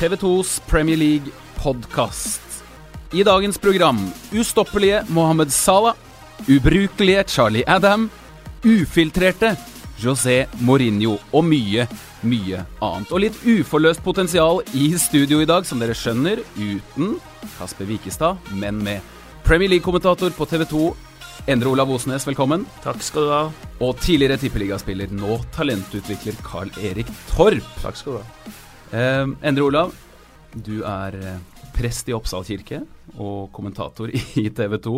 [0.00, 2.40] TV2s Premier League-podkast.
[3.12, 3.98] I dagens program
[4.32, 5.94] ustoppelige Mohammed Salah,
[6.48, 8.06] ubrukelige Charlie Adam,
[8.64, 9.56] ufiltrerte
[9.98, 11.84] José Mourinho og mye,
[12.24, 13.12] mye annet.
[13.12, 17.18] Og litt uforløst potensial i studio i dag, som dere skjønner, uten
[17.58, 19.04] Kasper Wikestad, men med
[19.44, 20.94] Premier League-kommentator på TV2,
[21.52, 22.64] Endre Olav Osnes, velkommen.
[22.80, 23.44] Takk skal du ha.
[23.84, 27.68] Og tidligere tippeligaspiller, nå talentutvikler Carl Erik Torp.
[27.84, 28.58] Takk skal du ha.
[28.90, 29.92] Eh, Endre Olav,
[30.50, 31.36] du er eh,
[31.76, 32.80] prest i Oppsal kirke
[33.22, 34.94] og kommentator i TV 2.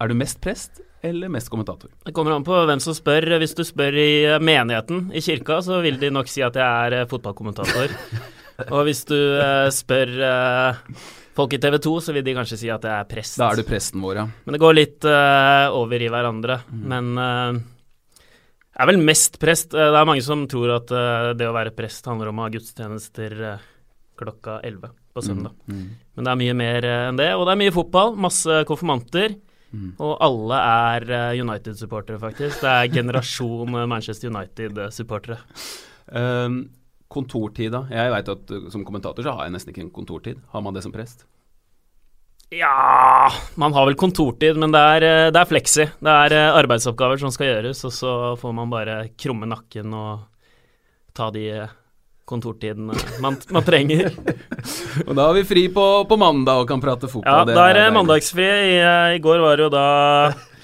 [0.00, 1.90] Er du mest prest eller mest kommentator?
[2.06, 3.26] Det kommer an på hvem som spør.
[3.42, 6.86] Hvis du spør i eh, menigheten i kirka, så vil de nok si at jeg
[6.86, 7.92] er eh, fotballkommentator.
[8.72, 10.98] Og hvis du uh, spør uh,
[11.34, 13.38] folk i TV 2, så vil de kanskje si at jeg er prest.
[13.40, 14.26] Da er du presten vår, ja.
[14.44, 16.60] Men det går litt uh, over i hverandre.
[16.70, 16.84] Mm.
[16.92, 17.62] Men
[18.80, 19.74] er vel mest prest.
[19.74, 20.92] Det er mange som tror at
[21.38, 23.36] det å være prest handler om å ha gudstjenester
[24.18, 25.54] klokka 11 på søndag.
[25.66, 25.78] Mm.
[25.78, 25.88] Mm.
[26.16, 27.30] Men det er mye mer enn det.
[27.36, 29.36] Og det er mye fotball, masse konfirmanter.
[29.72, 29.90] Mm.
[29.96, 31.08] Og alle er
[31.40, 32.60] United-supportere, faktisk.
[32.64, 35.40] Det er generasjon Manchester United-supportere.
[36.12, 36.62] Um,
[37.12, 37.84] kontortid, da?
[37.92, 40.40] Jeg vet at som kommentator så har jeg nesten ikke en kontortid.
[40.52, 41.26] Har man det som prest?
[42.52, 45.86] Ja Man har vel kontortid, men det er, eh, det er fleksi.
[46.04, 50.26] Det er eh, arbeidsoppgaver som skal gjøres, og så får man bare krumme nakken og
[51.16, 51.72] ta de eh,
[52.28, 52.92] kontortidene
[53.24, 54.12] man, man trenger.
[55.06, 57.48] og da har vi fri på, på, mandag og kan prate fotball.
[57.48, 58.44] Ja, da er det mandagsfri.
[58.44, 58.78] I,
[59.16, 59.88] I går var jo da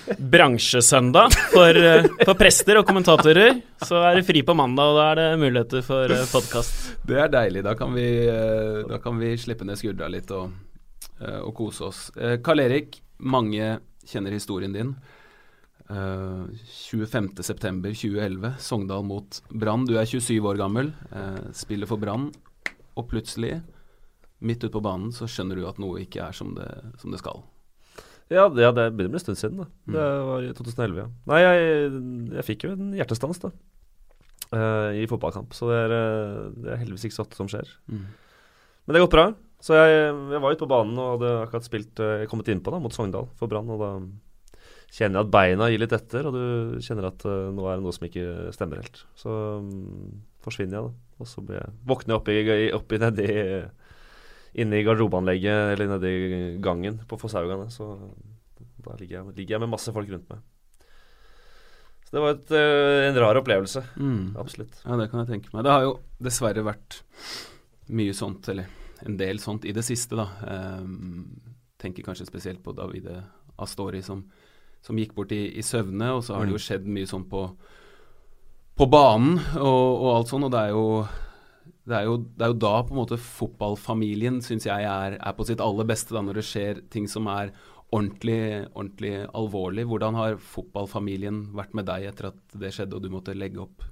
[0.09, 1.83] bransjesøndag for,
[2.23, 3.59] for, prester og kommentatorer.
[3.85, 6.85] Så er det fri på mandag, og da er det muligheter for podkast.
[7.09, 7.65] Det er deilig.
[7.65, 8.09] Da kan vi,
[8.89, 10.53] da kan vi slippe ned skuldra litt og,
[11.19, 12.01] og kose oss.
[12.45, 14.95] Karl Erik, mange kjenner historien din.
[15.89, 19.87] 25.9.2011, Sogndal mot Brann.
[19.89, 20.93] Du er 27 år gammel,
[21.57, 22.29] spiller for Brann,
[22.99, 23.63] og plutselig,
[24.39, 26.69] midt ute på banen, så skjønner du at noe ikke er som det,
[27.01, 27.43] som det skal.
[28.29, 29.59] Ja, det, ja, det begynner å bli en stund siden.
[29.63, 29.95] da mm.
[29.97, 31.07] Det var i 2011, ja.
[31.31, 31.57] Nei, jeg,
[32.37, 33.49] jeg fikk jo en hjertestans da
[34.53, 37.71] uh, i fotballkamp, så det er, eh, det er, heldigvis ikke så ofte som skjer.
[37.89, 38.05] Mm.
[38.05, 39.27] Men det har gått bra.
[39.59, 42.79] Så jeg, jeg var ute på banen og hadde akkurat spilt uh, kommet innpå da
[42.83, 43.71] mot Sogndal for Brann.
[43.75, 43.91] Og da
[44.95, 47.87] kjenner jeg at beina gir litt etter, og du kjenner at uh, nå er det
[47.87, 49.03] noe som ikke stemmer helt.
[49.19, 51.19] Så um, forsvinner jeg, da.
[51.19, 53.29] Og så blir jeg, våkner jeg oppi, oppi nedi
[54.59, 56.13] inne i garderobeanlegget eller nedi
[56.63, 57.67] gangen på Fosshaugane.
[57.75, 57.91] Så
[58.87, 60.47] da ligger jeg, ligger jeg, med masse folk rundt meg.
[62.07, 63.83] Så det var et, uh, en rar opplevelse.
[63.99, 64.37] Mm.
[64.39, 64.79] Absolutt.
[64.87, 65.67] Ja, det kan jeg tenke meg.
[65.67, 67.03] Det har jo dessverre vært
[67.99, 68.71] mye sånt, eller
[69.07, 70.29] en del sånt, i det siste, da.
[70.83, 71.39] Um,
[71.79, 73.21] tenker kanskje spesielt på Davide
[73.63, 74.25] Astori som,
[74.83, 76.51] som gikk bort i, i, søvne, og så har mm.
[76.51, 77.45] det jo skjedd mye sånn på,
[78.79, 80.85] på banen og, og alt sånn, og det er jo
[81.89, 85.35] det er, jo, det er, jo, da på en måte fotballfamilien syns jeg er, er,
[85.37, 87.55] på sitt aller beste, da, når det skjer ting som er
[87.89, 89.87] ordentlig, ordentlig alvorlig.
[89.89, 93.87] Hvordan har fotballfamilien vært med deg etter at det skjedde og du måtte legge opp?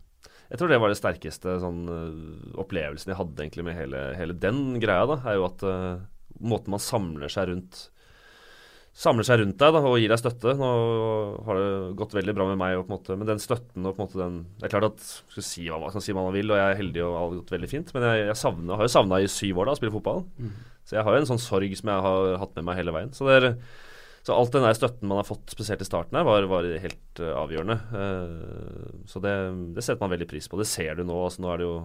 [0.50, 4.36] Jeg tror det var det sterkeste sånn, uh, opplevelsen jeg hadde egentlig med hele, hele
[4.38, 5.08] den greia.
[5.10, 6.04] da, er jo at uh,
[6.36, 7.86] Måten man samler seg rundt
[8.96, 10.54] samler seg rundt deg da, og gir deg støtte.
[10.56, 10.68] Nå
[11.46, 14.06] har det gått veldig bra med meg, og måte, men den støtten og på en
[14.06, 16.52] måte den Det er klart at skal si hva man kan si hva man vil,
[16.52, 18.88] og jeg er heldig og det har gått veldig fint, men jeg, jeg savner, har
[18.88, 20.24] jo savna i syv år da, å spille fotball.
[20.40, 20.54] Mm.
[20.86, 23.12] Så jeg har jo en sånn sorg som jeg har hatt med meg hele veien.
[23.16, 23.50] Så, det er,
[24.26, 27.20] så alt den der støtten man har fått, spesielt i starten her, var, var helt
[27.22, 27.76] uh, avgjørende.
[27.94, 29.36] Uh, så det,
[29.76, 30.58] det, setter man veldig pris på.
[30.58, 31.14] Det ser du nå.
[31.28, 31.76] altså Nå er det jo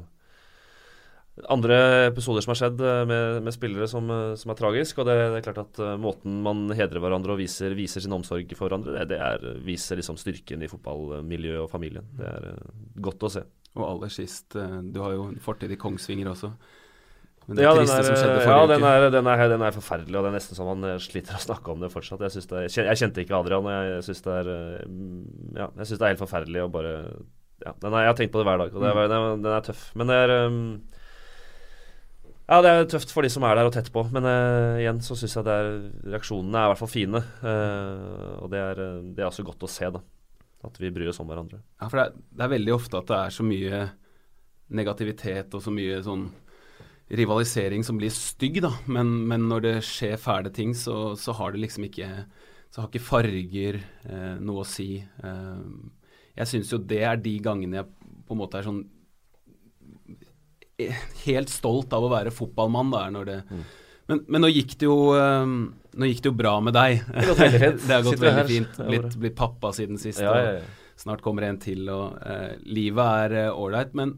[1.54, 5.00] andre episoder som har skjedd eh, med, med spillere som, som, er tragisk.
[5.00, 8.18] Og det, det, er klart at uh, måten man hedrer hverandre og viser, viser sin
[8.18, 12.10] omsorg for hverandre, det, det er, viser liksom styrken i fotballmiljøet og familien.
[12.18, 12.52] Det er
[13.06, 13.46] godt å se.
[13.78, 16.56] Og aller sist, du har jo fortid i Kongsvinger også.
[17.50, 20.36] Det ja, den er, ja den, er, den, er, den er, forferdelig, og det er
[20.38, 22.22] nesten så man sliter å snakke om det fortsatt.
[22.24, 24.36] Jeg, det jeg kjente ikke Adrian, og jeg syns det,
[25.58, 26.94] ja, det, er helt forferdelig å bare
[27.66, 29.84] ja, Jeg har tenkt på det hver dag, og det er, den, er, tøff.
[29.98, 30.62] Men det er um,
[32.52, 34.98] ja, det er tøft for de som er der og tett på, men uh, igjen
[35.06, 35.70] så syns jeg det er,
[36.18, 37.22] reaksjonene er i hvert fall fine.
[37.40, 40.02] Uh, og det er, eh, det er også godt å se, da.
[40.68, 41.62] At vi bryr oss om hverandre.
[41.80, 43.80] Ja, for det er, det er, veldig ofte at det er så mye
[44.82, 46.28] negativitet og så mye sånn
[47.12, 48.72] rivalisering som blir stygg, da.
[48.88, 52.08] Men, men når det skjer fæle ting, så, så, har det liksom ikke
[52.72, 55.04] Så har ikke farger eh, noe å si.
[56.38, 57.90] jeg syns jo det er de gangene jeg
[58.28, 58.86] på en måte er sånn
[61.26, 62.92] helt stolt av å være fotballmann.
[62.94, 63.64] Da, når det, mm.
[64.12, 65.60] men, men, nå gikk det jo um,
[65.92, 67.02] Nå gikk det jo bra med deg.
[67.04, 67.82] Det har gått veldig fint.
[67.88, 68.78] det har gått veldig fint.
[68.88, 70.22] Blitt, blitt, pappa siden sist.
[70.24, 70.94] Ja, ja, ja.
[71.02, 73.92] Snart kommer en til, og uh, livet er ålreit.
[73.92, 74.14] Uh, men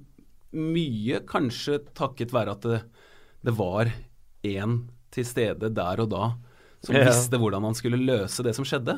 [0.54, 2.82] mye kanskje takket være at det,
[3.46, 3.90] det var
[4.46, 4.80] én
[5.14, 6.28] til stede der og da
[6.84, 7.06] som Ja.
[7.08, 8.98] visste hvordan han skulle løse det som skjedde.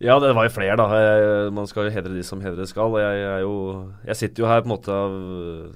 [0.00, 0.86] Ja, det var jo flere, da.
[0.96, 2.88] Jeg, man skal jo hedre de som hedre skal.
[2.88, 3.56] og Jeg, er jo,
[4.06, 5.16] jeg sitter jo her på en måte av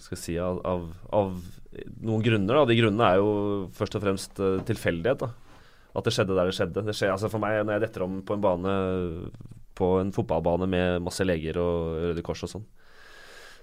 [0.01, 1.35] skal jeg si, av, av, av
[2.01, 2.57] noen grunner.
[2.57, 2.65] da.
[2.71, 5.27] De grunnene er jo først og fremst eh, tilfeldighet.
[5.27, 5.29] da.
[5.95, 6.87] At det skjedde der det skjedde.
[6.89, 8.79] Det skjer, altså For meg, når jeg detter om på en bane
[9.77, 12.65] på en fotballbane med masse leger og Røde Kors og sånn,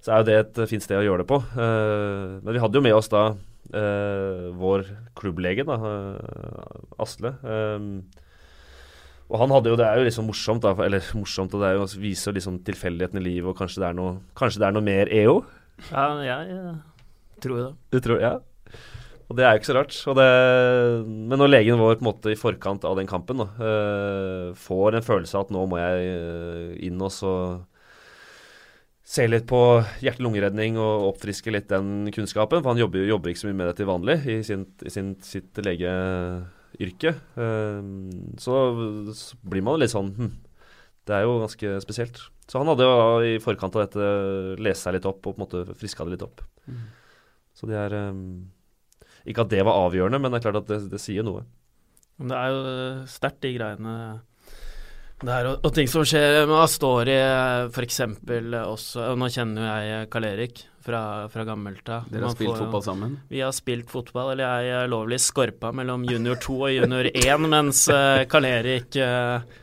[0.01, 1.37] så er jo det et fint sted å gjøre det på.
[1.53, 3.27] Eh, men vi hadde jo med oss da
[3.69, 4.87] eh, vår
[5.17, 7.35] klubblege, da, eh, Asle.
[9.31, 11.85] Og han hadde jo, Det er jo liksom morsomt, da, eller morsomt, og det jo,
[12.01, 14.89] viser jo liksom tilfeldigheten i livet, og kanskje det er noe, kanskje det er noe
[14.89, 15.37] mer EO?
[15.91, 16.81] Ja, jeg eh,
[17.45, 17.69] tror det.
[17.93, 18.35] Du tror, ja.
[19.31, 19.95] Og det er jo ikke så rart.
[20.17, 20.31] Det,
[21.07, 23.45] men når legen vår på en måte i forkant av den kampen da,
[24.59, 27.31] får en følelse av at nå må jeg inn og så
[29.11, 29.59] se litt på
[30.03, 33.75] hjerte-lungeredning og oppfriske litt den kunnskapen, for han jobber, jobber ikke så mye med det
[33.81, 37.13] til vanlig i, sin, i sin, sitt legeyrke,
[37.43, 37.89] eh,
[38.39, 38.61] så,
[39.17, 40.31] så blir man litt sånn hm,
[41.09, 42.23] Det er jo ganske spesielt.
[42.47, 44.07] Så han hadde jo i forkant av dette
[44.61, 46.43] lest seg litt opp og på en måte friska det litt opp.
[47.57, 48.51] Så det er um,
[49.27, 51.43] Ikke at det var avgjørende, men det er klart at det, det sier noe.
[52.19, 53.95] Men det er jo eh, sterkt, de greiene
[55.21, 57.15] det er og, og ting som skjer med Astori,
[57.69, 58.01] f.eks.
[58.61, 59.07] også.
[59.11, 62.07] Og nå kjenner jo jeg Karl Erik fra, fra gammelt av.
[62.09, 63.17] Dere har Man spilt får fotball sammen.
[63.29, 67.49] Vi har spilt fotball, eller jeg er lovlig skorpa mellom junior 2 og junior 1,
[67.51, 69.59] mens uh, Karl Erik eh,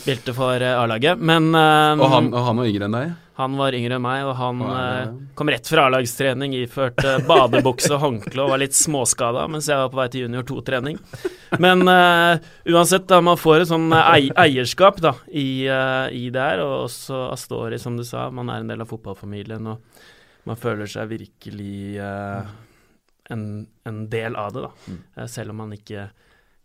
[0.00, 1.20] spilte for eh, A-laget.
[1.20, 3.16] Men um, Og han, og han var yngre enn deg?
[3.38, 6.98] han var yngre enn meg, og han Og er eh, kom rett fra A-lagstrening iført
[7.06, 10.42] eh, badebukse og håndkle og var litt småskada mens jeg var på vei til junior
[10.48, 10.98] 2-trening.
[11.62, 12.34] Men uh,
[12.66, 17.28] uansett, da, man får et sånn ei eierskap da, i, i det her, og også
[17.30, 18.26] Astori, som du sa.
[18.34, 20.02] Man er en del av fotballfamilien, og
[20.50, 23.44] man føler seg virkelig en,
[23.86, 24.74] en del av det, da.
[24.90, 25.28] Mm.
[25.30, 26.08] Selv om man ikke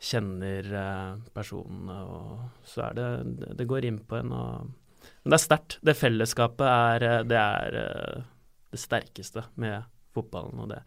[0.03, 3.07] kjenner eh, personene, og så er det
[3.59, 4.69] Det, går inn på en, og
[5.23, 5.79] Men det er sterkt.
[5.81, 8.21] Det fellesskapet er eh, Det er eh,
[8.73, 9.83] det sterkeste med
[10.13, 10.81] fotballen, og det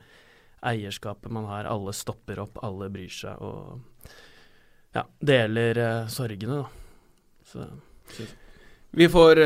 [0.67, 1.69] eierskapet man har.
[1.71, 4.17] Alle stopper opp, alle bryr seg, og
[4.97, 7.13] ja, deler sorgene, da.
[7.47, 7.67] Så
[8.97, 9.39] Vi får,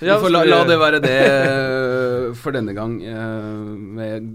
[0.00, 1.20] vi får la, la det være det
[2.42, 2.96] for denne gang,
[4.00, 4.34] med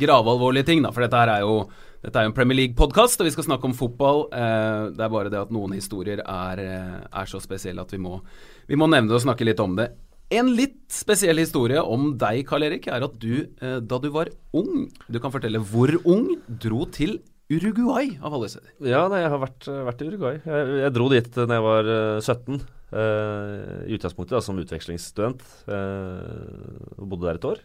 [0.00, 0.94] gravalvorlige ting, da.
[0.94, 1.56] For dette her er jo
[2.00, 4.22] dette er jo en Premier League-podkast, og vi skal snakke om fotball.
[4.32, 8.00] Eh, det er bare det at noen historier er, eh, er så spesielle at vi
[8.00, 8.22] må,
[8.70, 9.90] vi må nevne det og snakke litt om det.
[10.32, 14.30] En litt spesiell historie om deg, Karl Erik, er at du, eh, da du var
[14.54, 17.18] ung Du kan fortelle hvor ung, dro til
[17.50, 18.70] Uruguay, av alle steder.
[18.86, 20.36] Ja, nei, jeg har vært, vært i Uruguay.
[20.46, 22.60] Jeg, jeg dro dit da jeg var eh, 17.
[22.94, 25.42] eh, I utgangspunktet da, som utvekslingsstudent.
[25.66, 27.60] og bodde der et år.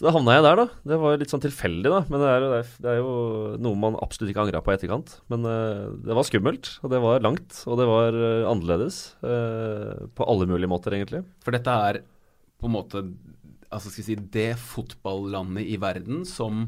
[0.00, 0.64] Så da havna jeg der, da.
[0.88, 1.98] Det var litt sånn tilfeldig, da.
[2.08, 3.10] Men det er, jo- det er, er jo
[3.60, 5.12] noe man absolutt ikke angra på i etterkant.
[5.28, 9.00] Men uh, det var skummelt, og det var langt, og det var uh, annerledes.
[9.20, 11.20] Uh, på alle mulige måter, egentlig.
[11.44, 12.00] For dette er
[12.56, 13.04] på en måte
[13.68, 16.64] altså skal jeg si, det fotballandet i verden som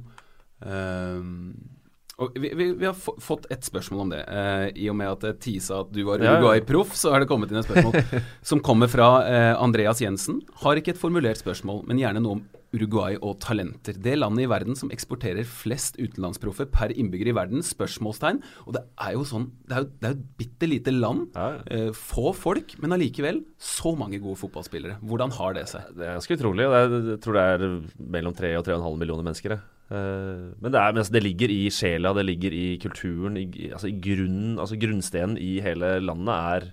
[2.23, 4.21] og vi, vi, vi har fått et spørsmål om det.
[4.29, 6.23] eh, I og med at det tisa at du var.
[6.23, 10.43] Uruguay-proff, så har det kommet inn et spørsmål som kommer fra eh, Andreas Jensen.
[10.63, 13.97] Har ikke et formulert spørsmål, men gjerne noe om Uruguay og talenter.
[14.01, 17.65] Det landet i verden som eksporterer flest utenlandsproffer per innbygger i verden?
[17.67, 18.41] Spørsmålstegn.
[18.67, 21.27] Og det er jo sånn Det er jo, det er jo et bitte lite land.
[21.37, 21.63] Ja, ja.
[21.67, 25.01] Eh, få folk, men allikevel så mange gode fotballspillere.
[25.05, 25.93] Hvordan har det seg?
[25.97, 26.67] Det er ganske utrolig.
[26.67, 27.69] er, jeg tror det er
[28.17, 29.59] mellom 3 og 3,5 millioner mennesker.
[29.93, 33.69] Eh, men det, er, men altså, det ligger i sjela, det ligger i kulturen, i,
[33.69, 36.69] altså i grunnen, altså grunnstenen i hele landet er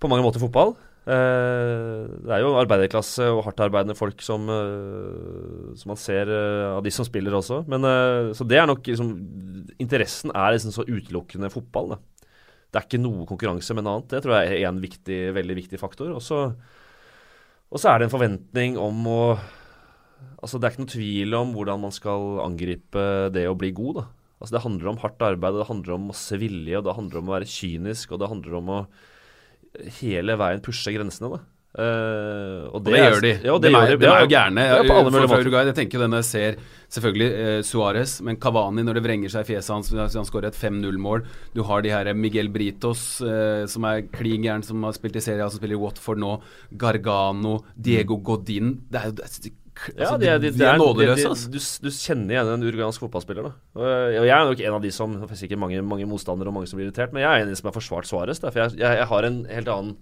[0.00, 0.74] på mange måter fotball.
[1.10, 6.84] Eh, det er jo arbeiderklasse og hardtarbeidende folk som, eh, som man ser eh, av
[6.84, 7.64] de som spiller også.
[7.70, 7.86] Men,
[8.36, 9.14] så det er nok liksom,
[9.80, 11.94] Interessen er liksom så utelukkende fotball.
[11.94, 12.28] Da.
[12.70, 14.12] Det er ikke noe konkurranse med noe annet.
[14.12, 16.12] Det tror jeg er en viktig, veldig viktig faktor.
[16.14, 16.44] Og så
[17.90, 19.22] er det en forventning om å
[20.40, 23.02] Altså Det er ikke noe tvil om hvordan man skal angripe
[23.32, 23.98] det å bli god.
[23.98, 24.04] da.
[24.40, 27.20] Altså Det handler om hardt arbeid, og det handler om masse vilje, og det handler
[27.20, 28.78] om å være kynisk, og det handler om å
[30.00, 31.30] hele veien pushe grensene.
[31.36, 31.42] da.
[31.70, 33.30] Uh, og Og det, gjør de.
[33.46, 34.02] Ja, det er, gjør de.
[34.02, 34.62] de er jo gærne.
[34.66, 34.78] Ja.
[34.82, 36.56] Uruguay, jeg tenker jo denne ser
[36.90, 40.58] selvfølgelig eh, Suárez, men Cavani når det vrenger seg i fjeset hans Han skårer et
[40.58, 41.22] 5-0-mål.
[41.54, 45.22] Du har de her Miguel Britos, eh, som er klin gæren, som har spilt i
[45.22, 46.32] serien, som spiller i Watford nå.
[46.74, 49.54] Gargano, Diego Godin Det er jo det
[49.88, 51.50] altså, Ja, de, er- de, de, er er- nådeløse, altså.
[51.50, 53.48] Du, du kjenner igjen en uruguayansk fotballspiller.
[53.48, 53.52] da.
[53.78, 53.84] Og,
[54.20, 56.56] og jeg er nok en av de som det er sikkert mange, mange motstandere og
[56.58, 58.42] mange som blir irritert, men jeg er en av de som har forsvart Suárez.
[58.42, 59.96] For jeg, jeg, jeg har en helt annen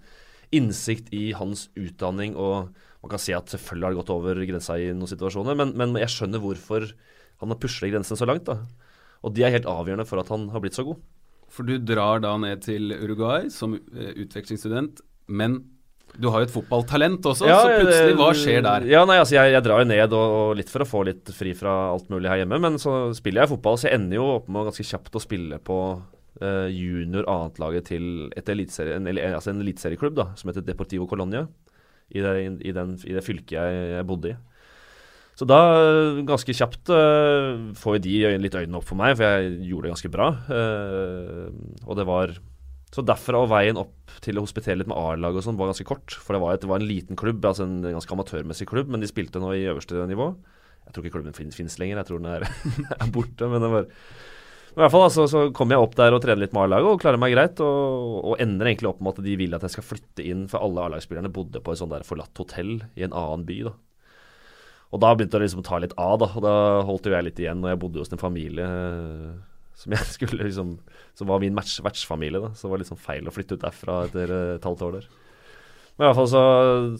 [0.55, 2.71] innsikt i hans utdanning, og
[3.03, 5.93] man kan si at selvfølgelig har det gått over grensa i noen situasjoner, men, men
[6.01, 6.89] jeg skjønner hvorfor
[7.39, 8.49] han har pusla grensen så langt.
[8.49, 8.57] da.
[9.23, 10.99] Og de er helt avgjørende for at han har blitt så god.
[11.49, 15.61] For du drar da ned til Uruguay som uh, utvekslingsstudent, men
[16.19, 18.85] du har jo et fotballtalent også, ja, så plutselig, hva skjer der?
[18.91, 21.31] Ja, nei, altså jeg, jeg drar jo ned og, og, litt for å få litt
[21.35, 24.27] fri fra alt mulig her hjemme, men så spiller jeg fotball, så jeg ender jo
[24.35, 28.05] opp med ganske kjapt å spille på uh, junior annetlaget til
[28.39, 31.47] et elitserie, en, altså en eliteserieklubb som heter Deportivo Colonia,
[32.09, 32.35] i det,
[32.65, 34.37] i den, i det fylket jeg, jeg bodde i.
[35.39, 35.59] Så da,
[36.27, 40.11] ganske kjapt, uh, får de litt øynene opp for meg, for jeg gjorde det ganske
[40.11, 40.31] bra.
[40.51, 42.33] Uh, og det var
[42.89, 45.85] Så derfra og veien opp til å hospitere litt med A-laget og sånn var ganske
[45.85, 46.15] kort.
[46.15, 49.03] For det var, et, det var, en liten klubb, altså en ganske amatørmessig klubb, men
[49.03, 50.31] de spilte nå i øverste nivå.
[50.87, 52.47] Jeg tror ikke klubben finnes lenger, jeg tror den er,
[53.03, 53.49] er borte.
[53.51, 53.89] Men det var
[54.69, 57.01] i hvert fall altså, så kommer jeg opp der og trener litt med A-laget og
[57.01, 57.61] klarer meg greit.
[57.65, 60.65] Og, og, ender egentlig opp med at de vil at jeg skal flytte inn, for
[60.65, 63.59] alle A-lagsspillerne bodde på et sånt der forlatt hotell i en annen by.
[63.69, 63.75] da.
[64.89, 66.29] Og da begynte det liksom å ta litt av, da.
[66.33, 66.55] Og da
[66.87, 67.61] holdt jo jeg litt igjen.
[67.65, 69.33] Og jeg bodde hos en familie eh,
[69.79, 70.75] som jeg skulle liksom
[71.17, 72.53] Som var min vertsfamilie, da.
[72.55, 74.99] Så det var litt sånn feil å flytte ut derfra etter eh, et halvt år
[74.99, 75.09] der.
[75.99, 76.41] Men i hvert fall så,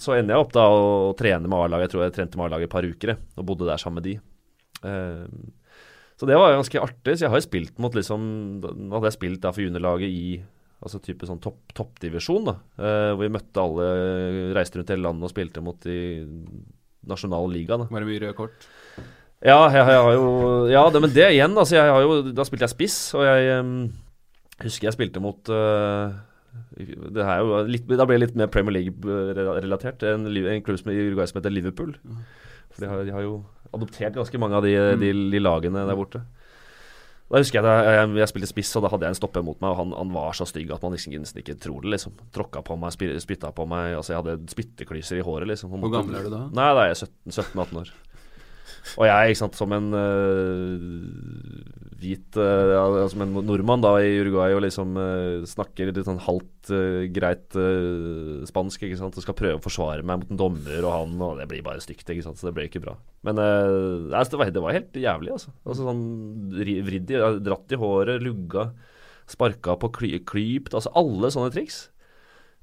[0.03, 1.87] så ender jeg opp da og trene med A-laget.
[1.87, 4.15] Jeg tror jeg trente med A-laget et par uker og bodde der sammen med de.
[4.83, 5.23] Uh,
[6.19, 7.13] så det var ganske artig.
[7.15, 8.25] Så jeg har jo spilt mot liksom
[8.59, 10.25] Nå hadde jeg spilt da for juniorlaget i
[10.83, 12.57] altså type sånn topp, toppdivisjon, da.
[12.75, 13.87] Uh, hvor vi møtte alle,
[14.57, 15.95] reiste rundt hele landet og spilte mot de
[17.07, 17.87] nasjonale ligaene.
[17.87, 18.67] Var det mye røde kort?
[19.39, 20.31] Ja, jeg, jeg, har jo
[20.67, 21.77] Ja, det, men det igjen, altså.
[21.77, 23.77] Jeg har jo, da spilte jeg spiss, og jeg um,
[24.65, 26.11] husker jeg spilte mot uh,
[26.79, 30.03] det er jo litt, Da ble det litt mer Premier League-relatert.
[30.07, 31.95] En, en klubb som, i Uruguay som heter Liverpool.
[32.73, 33.39] For de har, de har, jo
[33.75, 36.23] adoptert ganske mange av de, de, de lagene der borte.
[37.29, 39.59] Da husker jeg da jeg, jeg, spilte spiss, og da hadde jeg en stopper mot
[39.61, 41.91] meg, og han, han var så stygg at man liksom nesten ikke tror det.
[41.93, 43.93] liksom Tråkka på meg, spytta på meg.
[43.99, 45.51] Altså Jeg hadde spytteklyser i håret.
[45.51, 46.45] liksom Hvor gammel er du da?
[46.49, 47.93] Nei, Da er jeg 17-18 år.
[48.97, 50.79] Og jeg, ikke sant, som en uh,
[51.99, 56.71] hvit uh, Som en nordmann da i Uruguay og liksom uh, snakker litt sånn halvt
[57.15, 57.55] greit
[58.45, 61.39] spansk, ikke sant, og skal prøve å forsvare meg mot en dommer og han, og
[61.39, 62.93] det blir bare stygt, ikke sant, så det ble ikke bra.
[63.25, 65.53] Men altså, det, var, det, var, helt jævlig, altså.
[65.65, 66.03] altså sånn
[66.59, 68.67] Vridd i, dratt i håret, lugga,
[69.31, 71.87] sparka på kly, klypt, altså alle sånne triks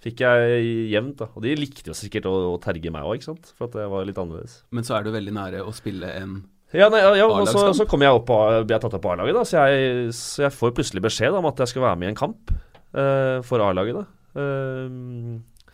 [0.06, 1.18] fikk jeg jevnt.
[1.20, 3.24] da Og de likte jo sikkert å, å terge meg òg,
[3.56, 4.60] for at jeg var litt annerledes.
[4.74, 6.44] Men så er du veldig nære å spille en
[6.74, 8.36] ja, nei, ja, og så, så kom jeg opp på,
[8.66, 11.46] ble jeg tatt opp på A-laget, da så jeg, så jeg, får plutselig beskjed om
[11.46, 14.00] at jeg skal være med i en kamp uh, for A-laget.
[14.00, 14.02] da
[14.42, 15.70] uh,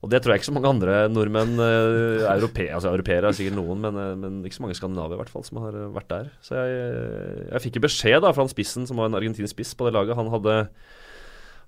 [0.00, 3.58] Og det tror jeg ikke så mange andre nordmenn uh, europe, altså Europeere er sikkert
[3.60, 6.32] noen, men, men, ikke så mange skandinaver i hvert fall som har vært der.
[6.40, 6.80] Så jeg,
[7.52, 9.94] jeg fikk jo beskjed da fra han spissen, som var en argentinsk spiss på det
[9.98, 10.16] laget.
[10.16, 10.56] Han hadde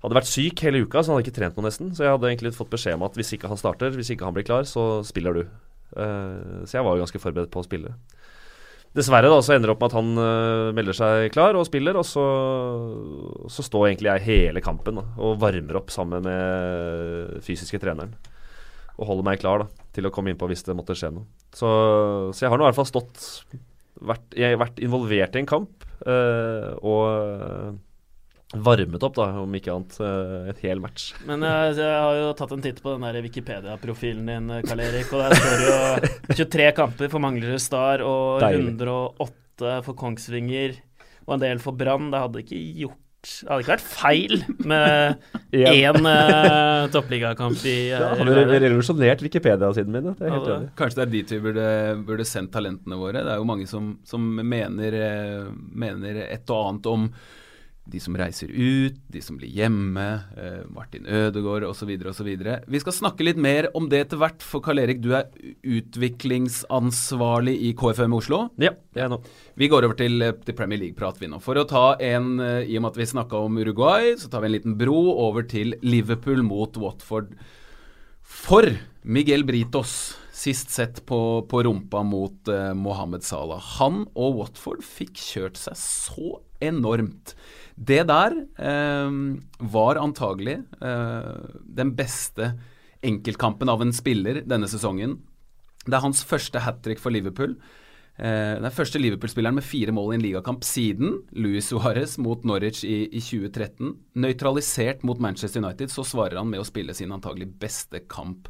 [0.05, 1.91] hadde vært syk hele uka, så han hadde ikke trent noe nesten.
[1.97, 4.35] Så jeg hadde egentlig fått beskjed om at hvis ikke han starter, hvis ikke han
[4.35, 5.43] blir klar, så spiller du.
[5.95, 7.95] Uh, så jeg var jo ganske forberedt på å spille.
[8.95, 11.97] Dessverre da, så ender det opp med at han uh, melder seg klar og spiller,
[11.99, 12.23] og så,
[13.51, 18.13] så står egentlig jeg hele kampen da, og varmer opp sammen med fysiske treneren.
[18.95, 21.27] Og holder meg klar da, til å komme innpå hvis det måtte skje noe.
[21.55, 21.67] Så,
[22.31, 23.25] så jeg har nå i hvert fall stått
[24.05, 27.83] vært, Jeg har vært involvert i en kamp, uh, og
[28.53, 29.95] varmet opp, da, om ikke annet,
[30.51, 31.09] et en hel match.
[31.27, 35.13] Men jeg, jeg har jo tatt en titt på den Wikipedia-profilen din, eh, Karl Erik.
[35.13, 35.79] Og der står jo
[36.43, 38.75] 23 kamper for Manglerud Star og Deilig.
[38.77, 40.77] 108 for Kongsvinger
[41.25, 42.11] og en del for Brann.
[42.13, 44.33] Det hadde ikke gjort det hadde ikke vært feil
[44.69, 50.11] med én uh, toppligakamp i uh, ja, Hadde revolusjonert Wikipedia-siden min.
[50.11, 50.67] Det er helt enig.
[50.77, 51.65] Kanskje det er dit vi burde,
[52.05, 53.23] burde sendt talentene våre.
[53.25, 54.99] Det er jo mange som, som mener,
[55.73, 57.09] mener et og annet om
[57.85, 60.05] de som reiser ut, de som blir hjemme,
[60.37, 61.91] eh, Martin Ødegaard osv.
[62.09, 62.29] osv.
[62.67, 65.29] Vi skal snakke litt mer om det etter hvert, for Karl Erik, du er
[65.61, 68.49] utviklingsansvarlig i KFM Oslo.
[68.61, 69.21] Ja, det er nå.
[69.55, 71.41] Vi går over til, eh, til Premier League-prat, vi nå.
[71.41, 74.41] For å ta en, eh, i og med at vi snakka om Uruguay, så tar
[74.41, 77.35] vi en liten bro over til Liverpool mot Watford.
[78.23, 78.63] For
[79.03, 83.61] Miguel Britos, sist sett på, på rumpa mot eh, Mohammed Salah.
[83.77, 87.35] Han og Watford fikk kjørt seg så enormt.
[87.75, 89.15] Det der eh,
[89.59, 92.53] var antagelig eh, den beste
[93.05, 95.19] enkeltkampen av en spiller denne sesongen.
[95.85, 97.57] Det er hans første hat trick for Liverpool.
[98.15, 102.85] Eh, den første Liverpool-spilleren med fire mål i en ligakamp siden Louis Suárez mot Norwich
[102.87, 103.91] i, i, 2013.
[104.23, 108.47] Nøytralisert mot Manchester United, så svarer han med å spille sin antagelig beste kamp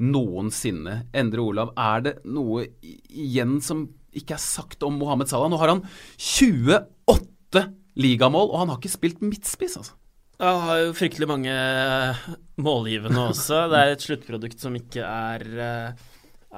[0.00, 1.08] noensinne.
[1.12, 5.50] Endre Olav, er det noe igjen som ikke er sagt om Mohammed Salah?
[5.50, 5.82] Nå har han
[6.14, 7.66] 28
[7.98, 9.96] ligamål, og han har ikke spilt midtspiss, altså.
[10.40, 12.20] Han har jo fryktelig mange eh,
[12.64, 13.66] målgivende også.
[13.68, 16.04] Det er et sluttprodukt som ikke er, eh,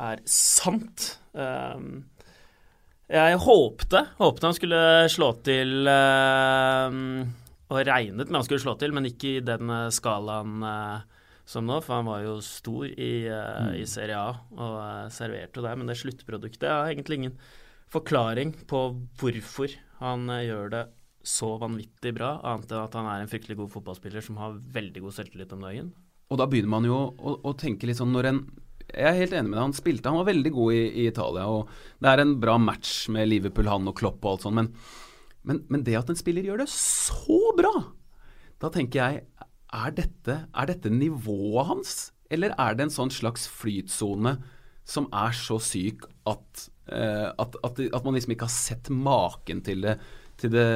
[0.07, 1.17] er sant.
[1.35, 2.05] Um,
[3.11, 6.93] Jeg håpte, håpte han skulle slå til uh,
[7.73, 10.63] Og regnet med han skulle slå til, men ikke i den uh, skalaen
[11.49, 13.73] som nå, for han var jo stor i, mm.
[13.81, 15.75] i Serie A og serverte jo der.
[15.81, 17.39] Men det sluttproduktet har egentlig ingen
[17.93, 18.85] forklaring på
[19.19, 20.85] hvorfor han gjør det
[21.27, 25.05] så vanvittig bra, annet enn at han er en fryktelig god fotballspiller som har veldig
[25.05, 25.93] god selvtillit om dagen.
[26.33, 28.45] Og da begynner man jo å, å tenke litt sånn når en
[28.93, 29.63] jeg er helt enig med deg.
[29.63, 31.47] Han spilte, han var veldig god i, i, Italia.
[31.49, 31.71] og
[32.03, 34.59] Det er en bra match med Liverpool, han og Klopp og alt sånt.
[34.59, 34.71] Men,
[35.49, 37.73] men, men, det at en spiller gjør det så bra,
[38.63, 39.23] da tenker jeg
[39.73, 41.95] er dette, er dette nivået hans?
[42.33, 44.37] Eller er det en sånn slags flytsone
[44.89, 49.63] som er så syk at, uh, at, at, at, man liksom ikke har sett maken
[49.65, 49.97] til det,
[50.43, 50.69] til det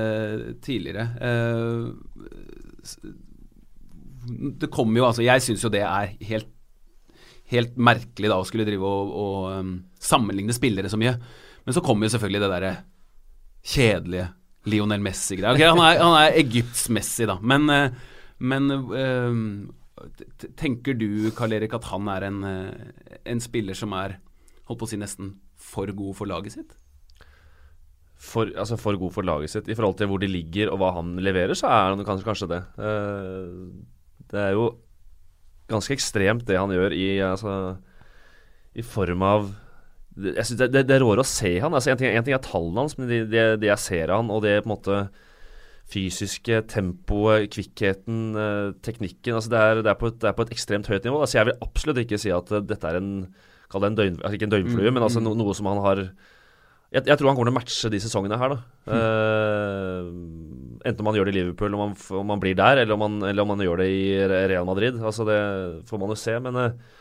[0.64, 1.04] tidligere?
[1.20, 1.90] Uh,
[4.60, 6.48] det kommer jo altså Jeg syns jo det er helt,
[7.52, 11.14] helt merkelig da å skulle drive og, og um, sammenligne spillere så mye.
[11.66, 12.74] Men så kommer jo selvfølgelig det derre
[13.66, 14.28] kjedelige
[14.70, 15.54] Lionel Messi-greia.
[15.54, 17.38] Okay, han, er, han er Egypts-Messi, da.
[17.42, 17.90] Men, uh,
[18.42, 19.34] men uh,
[20.58, 24.18] tenker du, Karl Erik, at han er en, uh, en spiller som er
[24.66, 26.74] holdt på å si nesten for god for laget sitt?
[28.16, 29.68] For, altså for god for laget sitt.
[29.68, 32.48] I forhold til hvor de ligger og hva han leverer, så er han kanskje, kanskje
[32.54, 32.62] det.
[32.80, 33.76] Uh,
[34.32, 34.70] det er jo
[35.70, 37.76] ganske ekstremt det han gjør i, altså,
[38.74, 39.48] i form av
[40.16, 41.74] jeg synes det, det, det, er råere å se han.
[41.76, 44.30] Altså, en, ting, en ting er tallene hans, men det, det, det, jeg ser han,
[44.32, 45.00] og det på en måte
[45.92, 50.54] fysiske tempoet, kvikkheten, eh, teknikken altså det, er, det, er et, det, er, på et,
[50.56, 51.20] ekstremt høyt nivå.
[51.20, 53.12] Altså, jeg vil absolutt ikke si at dette er en
[53.66, 55.24] Kall det en døgn, altså ikke en døgnflue, mm, men altså mm.
[55.26, 56.00] no, noe som han har
[56.94, 58.58] jeg, jeg, tror han kommer til å matche de sesongene her, da.
[58.86, 60.10] Uh,
[60.86, 63.02] enten om han gjør det i Liverpool, om han, om han blir der, eller om
[63.02, 64.04] han, eller om han, gjør det i
[64.52, 65.00] Real Madrid.
[65.02, 65.38] Altså Det
[65.88, 66.36] får man jo se.
[66.44, 67.00] Men, uh,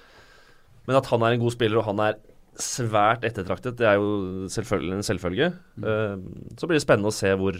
[0.87, 2.17] men, at han er en god spiller, og han er
[2.61, 5.51] svært ettertraktet, det er jo selvfølgelig en selvfølge.
[5.77, 6.17] Uh,
[6.57, 7.59] så blir det spennende å se hvor,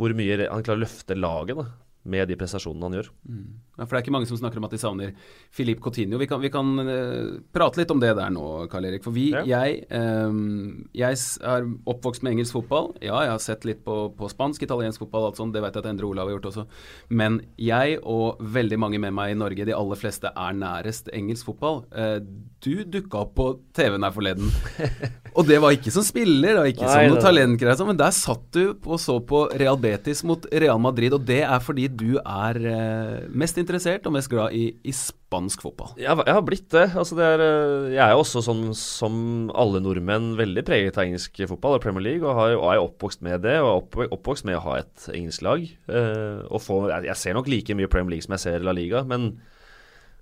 [0.00, 1.62] hvor mye han klarer å løfte laget.
[1.62, 3.10] da med de prestasjonene han gjør.
[3.28, 3.48] Mm.
[3.76, 5.12] Ja, for Det er ikke mange som snakker om at de savner
[5.52, 6.18] Filip Coutinho.
[6.20, 9.04] Vi kan, vi kan uh, prate litt om det der nå, Karl Erik.
[9.04, 9.42] For vi, ja.
[9.48, 12.90] jeg, um, jeg er oppvokst med engelsk fotball.
[13.04, 15.56] Ja, jeg har sett litt på, på spansk, italiensk fotball, alt sånt.
[15.56, 16.66] Det vet jeg at Endre Olav har gjort også.
[17.12, 21.48] Men jeg og veldig mange med meg i Norge, de aller fleste, er nærest engelsk
[21.52, 21.82] fotball.
[21.92, 22.18] Uh,
[22.64, 24.52] du dukka opp på TV-en her forleden.
[25.36, 28.44] og det var ikke som spiller, og ikke Nei, som noe talentgreie, men der satt
[28.56, 32.58] du og så på Real Betis mot Real Madrid, og det er fordi du er
[32.70, 35.92] eh, mest interessert og mest glad i, i spansk fotball.
[36.00, 36.86] Jeg, jeg, har blitt det.
[36.98, 39.14] Altså det er, eh, jeg er jo også sånn som
[39.58, 43.24] alle nordmenn veldig preget av engelsk fotball og Premier League, og, har, og er oppvokst
[43.26, 43.56] med det.
[43.64, 45.64] Og opp, oppvokst med å ha et engelsk lag.
[45.66, 48.76] Eh, og får, jeg, jeg, ser nok like mye Premier League som jeg ser La
[48.76, 49.32] Liga, men,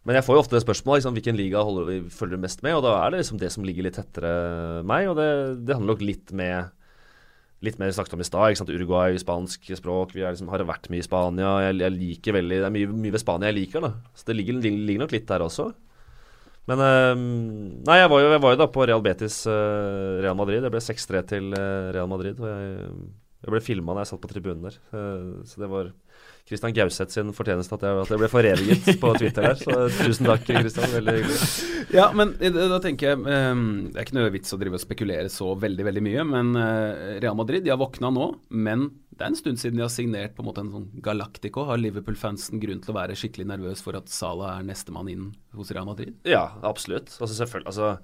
[0.08, 2.86] men jeg får jo ofte spørsmål liksom, hvilken liga holder, følger du mest med, og
[2.86, 5.10] da er det liksom det som ligger litt tettere meg.
[5.12, 5.30] Og det,
[5.68, 6.74] det handler nok litt med
[7.64, 8.70] litt mer snakket om i stad.
[8.70, 10.14] Uruguay, spansk språk.
[10.14, 11.52] Vi liksom, har vært mye i Spania.
[11.66, 13.84] Jeg, jeg, liker veldig, Det er mye, mye, ved Spania jeg liker.
[13.86, 15.70] da Så det ligger, ligger nok litt der også.
[16.68, 17.14] Men uh,
[17.88, 20.62] Nei, jeg var, jo, jeg var, jo, da på Real Betis uh, Real Madrid.
[20.64, 22.38] Det ble 6-3 til uh, Real Madrid.
[22.38, 22.92] Og jeg,
[23.42, 24.78] jeg ble filma da jeg satt på tribunen der.
[25.46, 25.92] så det var
[26.48, 29.58] Kristian Gauseth sin fortjeneste at jeg, at jeg ble foreviget på Twitter der.
[29.60, 30.94] Så tusen takk, Kristian.
[30.94, 31.40] Veldig hyggelig.
[31.92, 35.28] Ja, men da tenker jeg um, Det er ikke noe vits å drive og spekulere
[35.32, 36.24] så veldig veldig mye.
[36.28, 38.30] Men uh, Real Madrid de har våkna nå.
[38.48, 41.66] Men det er en stund siden de har signert på en måte en sånn Galactico.
[41.68, 45.72] Har Liverpool-fansen grunn til å være skikkelig nervøs for at Salah er nestemann inn hos
[45.74, 46.16] Real Madrid?
[46.28, 47.12] Ja, absolutt.
[47.18, 47.96] Altså selvfølgelig altså,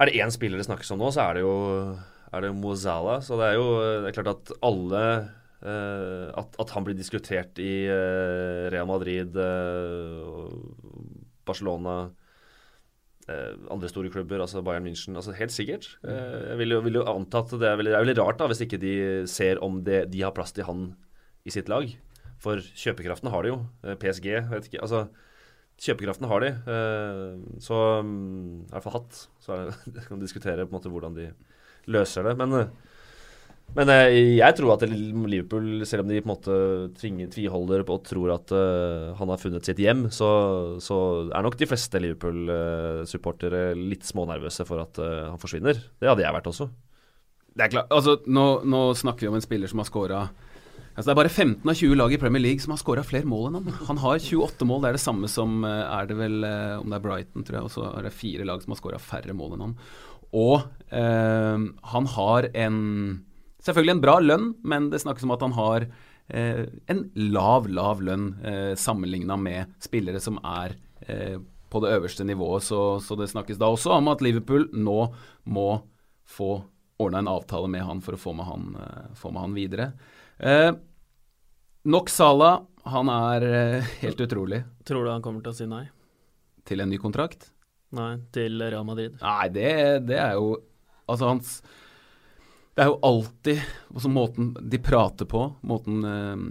[0.00, 1.58] Er det én spiller det snakkes om nå, så er det jo
[2.30, 3.18] er det Mozala.
[3.22, 3.68] Så det er jo
[4.02, 5.04] det er klart at alle
[5.60, 10.48] Uh, at, at, han blir diskutert i uh, Real Madrid, uh,
[11.44, 12.10] Barcelona,
[13.70, 15.14] andre store klubber, altså Bayern München.
[15.14, 15.84] altså Helt sikkert.
[16.02, 18.48] jeg vil jo, vil jo, anta at det er veldig, det er veldig rart da,
[18.50, 18.94] hvis ikke de
[19.30, 20.80] ser om det, de har plass til han
[21.46, 21.86] i sitt lag.
[22.42, 23.60] For kjøpekraften har de jo.
[24.02, 24.82] PSG, vet ikke.
[24.82, 25.04] altså
[25.78, 26.50] Kjøpekraften har de.
[27.62, 29.22] så um, i hvert fall hatt.
[29.38, 29.60] Så
[30.08, 31.30] kan vi diskutere på en måte hvordan de
[31.86, 32.34] løser det.
[32.40, 32.72] Men
[33.76, 36.56] men eh, jeg tror at Liverpool, selv om de på en måte
[36.98, 40.30] tvinger, tviholder på og tror at uh, han har funnet sitt hjem, så,
[40.82, 40.98] så
[41.30, 45.78] er nok de fleste Liverpool-supportere litt smånervøse for at uh, han forsvinner.
[46.02, 46.66] Det hadde jeg vært også.
[47.54, 50.20] Det er klart, altså nå, nå snakker vi om en spiller som har scora
[50.90, 53.28] altså Det er bare 15 av 20 lag i Premier League som har skåra flere
[53.28, 53.76] mål enn han.
[53.86, 57.04] Han har 28 mål, det er det samme som er det vel om det er
[57.04, 59.64] Brighton, tror jeg, og så er det fire lag som har skåra færre mål enn
[59.68, 59.76] han.
[60.36, 62.78] Og uh, han har en
[63.60, 65.86] Selvfølgelig en bra lønn, men det snakkes om at han har
[66.28, 71.36] eh, en lav, lav lønn eh, sammenligna med spillere som er eh,
[71.70, 72.64] på det øverste nivået.
[72.66, 74.98] Så, så, det snakkes da også om at Liverpool nå
[75.44, 75.68] må
[76.30, 76.52] få
[77.00, 79.86] ordna en avtale med han for å få med han, uh, få med han videre.
[80.36, 80.72] Eh,
[81.88, 82.60] nok Salah,
[82.92, 84.60] han er uh, helt utrolig.
[84.88, 85.86] Tror du han kommer til å si nei?
[86.68, 87.48] Til en ny kontrakt?
[87.96, 89.16] Nei, til Real Madrid.
[89.22, 89.70] Nei, det,
[90.06, 90.58] det er jo
[91.10, 91.48] Altså, hans
[92.70, 96.42] det er jo alltid altså måten de prater på, måten eh,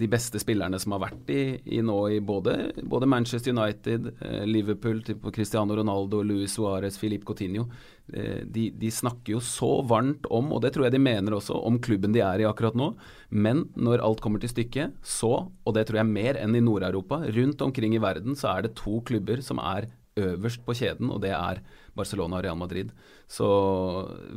[0.00, 1.42] de beste spillerne som har vært i,
[1.76, 2.54] i nå i både,
[2.88, 5.02] både, Manchester United, eh, Liverpool,
[5.34, 7.66] Cristiano Ronaldo, Luis Suárez, Filip Coutinho
[8.14, 11.60] eh, de, de, snakker jo så varmt om, og det tror jeg de mener også,
[11.60, 12.94] om klubben de er i akkurat nå.
[13.28, 17.20] Men når alt kommer til stykket, så, og det tror jeg mer enn i Nord-Europa,
[17.36, 21.22] rundt omkring i verden så er det to klubber som er øverst på kjeden, og
[21.22, 21.60] det er
[21.98, 22.92] Barcelona og Real Madrid.
[23.28, 23.46] Så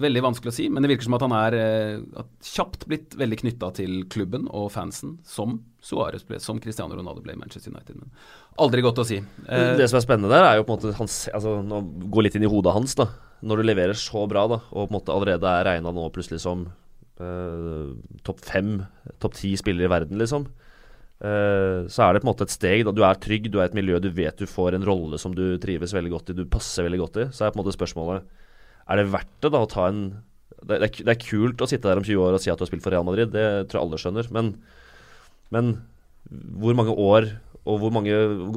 [0.02, 3.39] veldig vanskelig å si, men det virker som at han er eh, kjapt blitt veldig
[3.43, 8.02] knytta til klubben og fansen, som Suárez ble, som Cristiano Ronaldo ble i Manchester United.
[8.02, 8.12] Men
[8.65, 9.21] aldri godt å si.
[9.21, 12.26] Eh, det som er spennende der, er jo på en måte hans, altså, Nå gå
[12.26, 13.08] litt inn i hodet hans, da.
[13.41, 16.43] Når du leverer så bra, da, og på en måte allerede er regna nå plutselig
[16.43, 16.67] som
[17.21, 17.93] eh,
[18.28, 18.76] topp fem,
[19.24, 20.50] topp ti spillere i verden, liksom.
[21.22, 22.84] Uh, så er det på en måte et steg.
[22.88, 22.94] Da.
[22.96, 25.46] Du er trygg, du er et miljø, du vet du får en rolle som du
[25.62, 27.28] trives veldig godt i, du passer veldig godt i.
[27.30, 28.26] Så er på en måte spørsmålet
[28.90, 30.04] Er det verdt det da å ta en
[30.62, 32.60] det, det, er, det, er, kult å sitte der om 20 år og si at
[32.60, 34.28] du har spilt for Real Madrid, det tror jeg alle skjønner.
[34.36, 34.52] Men,
[35.50, 35.72] men
[36.62, 37.32] hvor mange år
[37.62, 38.14] og hvor, mange,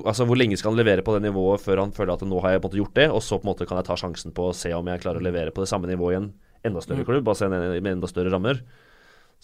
[0.09, 2.55] altså hvor lenge skal han levere på det nivået før han føler at nå har
[2.55, 4.33] jeg på en måte gjort det, og så på en måte kan jeg ta sjansen
[4.37, 6.31] på å se om jeg klarer å levere på det samme nivået i en
[6.65, 7.09] enda større mm.
[7.11, 8.63] klubb, altså med enda større rammer.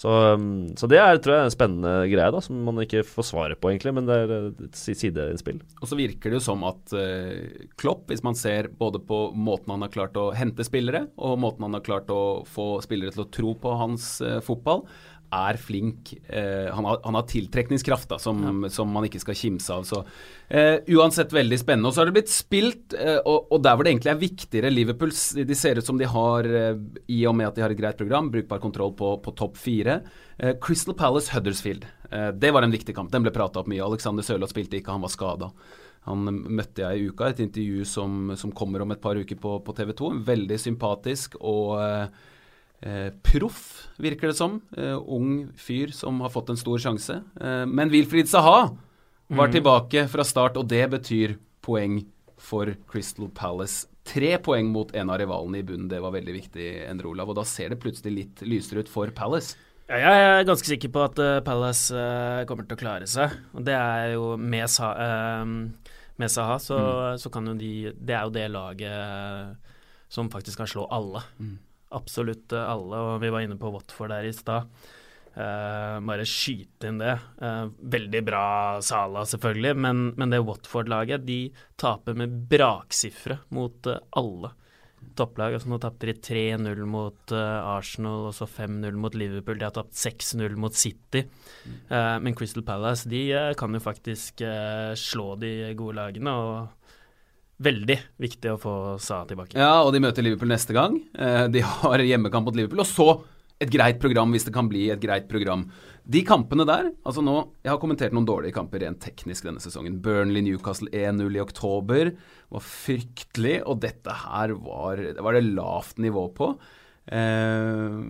[0.01, 3.27] Så, um, så, det er tror jeg, en spennende greie da, som man ikke får
[3.29, 5.59] svaret på, egentlig, men det er et sideinnspill.
[5.77, 9.75] Og så virker det jo som at uh, Klopp, hvis man ser både på måten
[9.75, 13.27] han har klart å hente spillere, og måten han har klart å få spillere til
[13.27, 14.87] å tro på hans uh, fotball,
[15.31, 16.13] er flink.
[16.27, 18.71] Eh, han, har, han, har, tiltrekningskraft da, som, ja.
[18.73, 19.87] som, man ikke skal kimse av.
[19.87, 20.01] Så
[20.49, 21.91] eh, uansett veldig spennende.
[21.91, 24.73] Og så har det blitt spilt, eh, og, og, der hvor det egentlig er viktigere
[24.73, 25.13] Liverpool
[25.47, 26.81] De ser ut som de har, eh,
[27.15, 30.01] i og med at de har et greit program, brukbar kontroll på, på topp fire.
[30.39, 31.87] Eh, Crystal Palace Huddersfield.
[32.11, 33.13] Eh, det var en viktig kamp.
[33.15, 33.85] Den ble prata opp mye.
[33.87, 35.53] Alexander Sørloth spilte ikke, han var skada.
[36.09, 39.59] Han møtte jeg i uka, et intervju som, som kommer om et par uker på,
[39.63, 40.13] på TV 2.
[40.31, 41.77] Veldig sympatisk og
[42.81, 44.61] Eh, proff, virker det som.
[44.77, 47.21] Eh, ung fyr som har fått en stor sjanse.
[47.41, 48.71] Eh, men Wilfried Saha
[49.29, 49.53] var mm.
[49.53, 52.01] tilbake fra start, og det betyr poeng
[52.41, 53.85] for Crystal Palace.
[54.09, 57.29] Tre poeng mot en av rivalene i bunnen, det var veldig viktig, Endre Olav.
[57.29, 59.61] Og da ser det plutselig litt lysere ut for Palace.
[59.91, 63.35] Ja, jeg er ganske sikker på at uh, Palace uh, kommer til å klare seg.
[63.59, 67.21] Og det er jo med, Saha, uh, med Saha, så, mm.
[67.21, 69.75] så, kan jo de Det er jo det laget
[70.11, 71.27] som faktisk kan slå alle.
[71.43, 71.59] Mm
[71.95, 74.71] absolutt eh, alle, og vi var inne på Watford der i stad.
[75.31, 77.13] Uh, bare skyte inn det.
[77.39, 78.47] Uh, veldig bra
[78.83, 81.45] Sala, selvfølgelig, men, men det Watford-laget de
[81.79, 84.51] taper med braksifre mot uh, alle
[85.17, 85.55] topplag.
[85.55, 89.57] Altså, nå tapte de 3-0 mot Arsenal og så 5-0 mot Liverpool.
[89.61, 91.23] De har tapt 6-0 mot City.
[91.89, 93.23] men Crystal Palace de
[93.59, 94.45] kan jo faktisk
[95.01, 96.31] slå de gode lagene.
[96.37, 96.93] og
[97.61, 99.59] Veldig viktig å få Sa tilbake.
[99.59, 100.97] Ja, og de møter Liverpool neste gang.
[101.13, 102.81] Eh, de har hjemmekamp mot Liverpool.
[102.85, 103.11] Og så
[103.61, 105.67] et greit program, hvis det kan bli et greit program.
[106.11, 109.99] De kampene der altså nå, Jeg har kommentert noen dårlige kamper rent teknisk denne sesongen.
[110.01, 112.15] Burnley-Newcastle 1-0 i oktober
[112.51, 116.55] var fryktelig, og dette her var, det var det lavt nivå på.
[117.13, 118.01] Eh,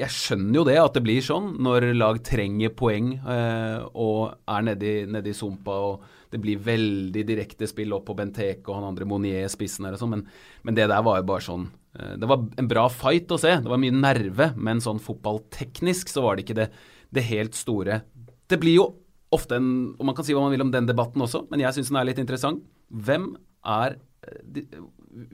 [0.00, 4.66] jeg skjønner jo det, at det blir sånn når lag trenger poeng eh, og er
[4.70, 5.76] nedi, nedi sumpa.
[5.90, 9.96] og det blir veldig direkte spill opp på Benteke og han andre Monier spissen her
[9.96, 10.24] og sånn, men,
[10.66, 11.66] men, det der var jo bare sånn
[11.98, 13.56] eh, Det var en bra fight å se.
[13.64, 16.68] Det var mye nerve, men sånn fotballteknisk så var det ikke det,
[17.10, 18.02] det helt store.
[18.50, 18.88] Det blir jo
[19.34, 21.76] ofte en Og man kan si hva man vil om den debatten også, men jeg
[21.76, 22.64] syns den er litt interessant.
[22.90, 23.32] Hvem
[23.66, 23.98] er
[24.42, 24.66] de,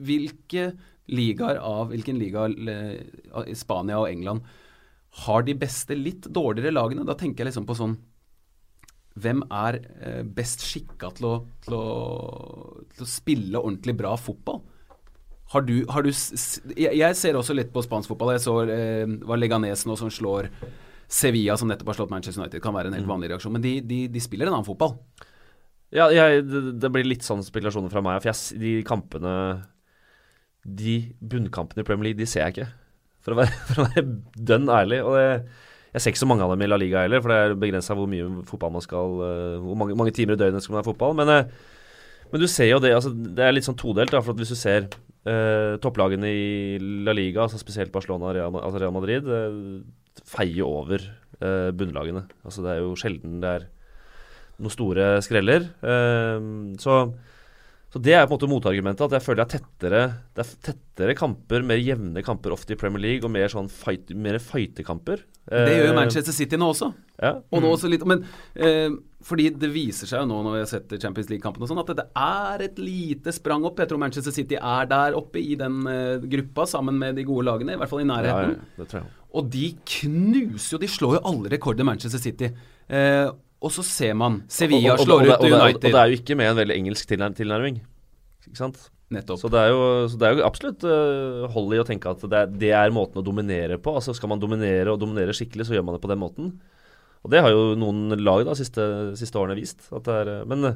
[0.01, 0.71] Hvilke
[1.13, 4.45] ligaer av Hvilken liga i Spania og England
[5.23, 7.05] har de beste, litt dårligere lagene?
[7.07, 7.95] Da tenker jeg liksom på sånn
[9.21, 11.77] hvem er eh, best skikka til, til,
[12.93, 14.61] til, å spille ordentlig bra fotball?
[15.53, 18.33] Har du, har du jeg, ser også litt på spansk fotball.
[18.35, 20.49] Jeg så eh, var Leganes nå som slår
[21.07, 22.61] Sevilla, som nettopp har slått Manchester United.
[22.63, 23.13] Kan være en helt mm.
[23.13, 23.55] vanlig reaksjon.
[23.55, 24.97] Men de, de, de spiller en annen fotball.
[25.95, 28.19] Ja, jeg, det, det, blir litt sånn spekulasjoner fra meg.
[28.19, 29.31] For jeg, de kampene
[30.67, 32.67] De bunnkampene i Premier League, de ser jeg ikke.
[33.23, 34.05] For å være, for å være
[34.51, 34.99] dønn ærlig.
[35.07, 35.29] Og det
[35.97, 37.95] jeg ser ikke så mange av dem i La Liga heller, for det er begrensa
[37.97, 40.87] hvor mye fotball man skal uh, Hvor mange, mange, timer i døgnet skal man ha
[40.87, 41.15] fotball.
[41.17, 44.13] Men, uh, men, du ser jo det altså, Det er litt sånn todelt.
[44.13, 48.59] Da, for hvis du ser uh, topplagene i La Liga, altså spesielt Barcelona og Real,
[48.61, 49.31] altså Madrid,
[50.27, 51.03] feier over
[51.37, 52.23] bunnlagene.
[52.47, 53.65] Altså, det er jo sjelden det er
[54.57, 55.67] noen store skreller.
[56.81, 56.95] så
[57.93, 59.05] Så Det er på en måte motargumentet.
[59.07, 60.01] At jeg føler det er tettere,
[60.35, 64.11] det er tettere kamper, mer jevne kamper ofte i Premier League, og mer sånn fight,
[64.11, 65.23] mer fighterkamper.
[65.47, 66.89] Det gjør jo Eh, Manchester City nå også.
[67.23, 67.31] Ja.
[67.49, 68.25] Og nå også litt, men
[68.59, 68.91] eh,
[69.23, 71.93] fordi det viser seg jo nå når vi har sett Champions League-kampene og sånn, at
[71.95, 73.79] det er et lite sprang opp.
[73.79, 77.47] Jeg tror Manchester City er der oppe i den eh, gruppa sammen med de gode
[77.47, 78.57] lagene, i hvert fall i Ja, nærheten.
[78.59, 79.13] ja, det tror jeg.
[79.37, 82.51] Og de knuser jo De slår jo alle rekorder, Manchester City.
[82.89, 85.81] Eh, og så ser man Sevilla Og- og- slår ut og Og United.
[85.91, 87.81] det er jo ikke med en veldig engelsk tilnærming.
[88.47, 88.89] Ikke sant?
[89.09, 89.39] Nettopp.
[89.39, 92.19] Så det er jo, så det er jo absolutt uh, hold i å tenke at
[92.27, 93.93] det er, det er måten å dominere på.
[93.95, 96.59] Altså Skal man dominere og dominere skikkelig, så gjør man det på den måten.
[97.23, 99.79] Og det har jo noen lag da siste, siste årene vist.
[99.91, 100.75] Er, eh, men, eh,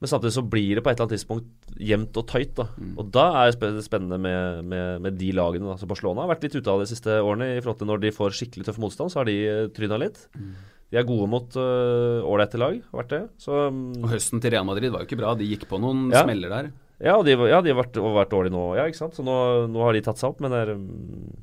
[0.00, 2.54] men samtidig så blir det på et eller annet tidspunkt jevnt og tøyt.
[2.54, 2.98] da Mm.
[2.98, 5.66] Og da er det spennende med, med, med de lagene.
[5.70, 7.56] da Så Barcelona har vært litt ute av de siste årene.
[7.56, 10.26] I forhold til Når de får skikkelig tøff motstand, så har de uh, tryna litt.
[10.36, 10.52] Mm.
[10.92, 13.22] De er gode mot ålreite uh, lag, vært det.
[13.42, 15.32] Så um, Og høsten til Real Madrid var jo ikke bra.
[15.38, 16.22] De gikk på noen Ja.
[16.22, 16.68] smeller der.
[17.02, 19.18] Ja, de, ja, de har vært, vært dårlige nå, ja, ikke sant.
[19.18, 19.34] Så nå,
[19.68, 21.34] nå har de tatt seg opp, men det er, mm,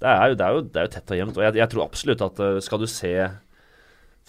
[0.00, 1.36] det er, jo, det er, jo, det er jo tett og jevnt.
[1.40, 3.12] Og jeg, jeg tror absolutt at øh, skal du se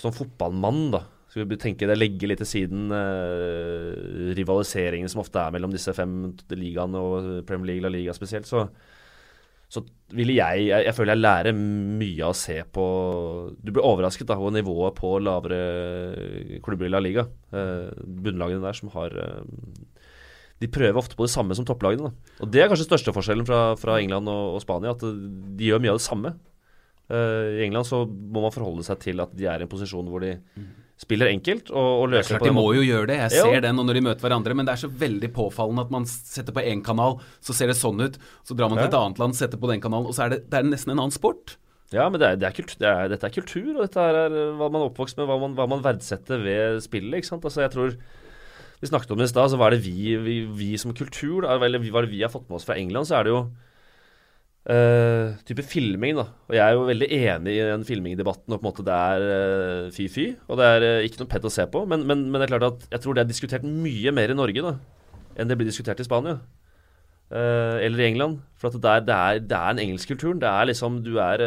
[0.01, 5.39] som fotballmann, da Skal vi tenke det, legge litt til siden øh, rivaliseringen som ofte
[5.39, 8.65] er mellom disse fem ligaene og Premier League, La Liga spesielt, så
[9.71, 12.85] så ville jeg, jeg Jeg føler jeg lærer mye av å se på
[13.63, 17.27] Du blir overrasket da over nivået på lavere klubber i La Liga.
[17.55, 19.43] Eh, bunnlagene der som har eh,
[20.59, 22.11] De prøver ofte på det samme som topplagene.
[22.11, 22.35] Da.
[22.43, 24.91] Og Det er kanskje største forskjellen fra, fra England og, og Spania.
[24.91, 26.35] At de gjør mye av det samme.
[27.07, 30.11] Eh, I England så må man forholde seg til at de er i en posisjon
[30.11, 30.35] hvor de
[31.01, 33.17] spiller enkelt og, og Det er løser klart på De må jo gjøre det.
[33.23, 34.55] Jeg ser den nå når de møter hverandre.
[34.57, 37.77] Men det er så veldig påfallende at man setter på én kanal, så ser det
[37.79, 38.19] sånn ut.
[38.47, 40.43] Så drar man til et annet land, setter på den kanalen, og så er det,
[40.51, 41.57] det er nesten en annen sport.
[41.91, 44.35] Ja, men det er, det er kult, det er, dette er kultur, og dette er
[44.55, 47.19] hva man er oppvokst med, hva man, hva man verdsetter ved spillet.
[47.19, 47.47] ikke sant?
[47.47, 47.97] Altså, jeg tror
[48.81, 51.43] Vi snakket om det i stad, så hva er det vi, vi, vi som kultur,
[51.45, 53.41] eller hva er det vi har fått med oss fra England, så er det jo
[54.69, 56.27] eh, type filming, da.
[56.49, 59.27] Og jeg er jo veldig enig i den filmingdebatten, og på en måte det er
[59.35, 60.27] eh, fy-fy.
[60.47, 62.55] og det er uh, ikke noe pett å se på, men, men, men det er
[62.55, 64.75] klart at jeg tror det er diskutert mye mer i Norge da,
[65.37, 66.41] enn det blir diskutert i Spania.
[67.31, 68.41] Eller i England.
[68.59, 70.41] For at det, er, det, er, det er en engelskkulturen.
[70.41, 71.39] Det er liksom Du er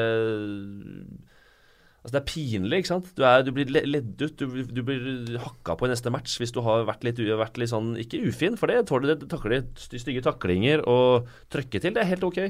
[2.00, 3.11] Altså Det er pinlig, ikke sant.
[3.16, 4.40] Du, er, du blir ledd ut.
[4.40, 7.72] Du, du blir hakka på i neste match hvis du har vært litt, vært litt
[7.72, 9.20] sånn Ikke ufin, for det tåler.
[9.29, 11.92] Takler de stygge taklinger og trøkke til.
[11.92, 12.40] Det er helt ok.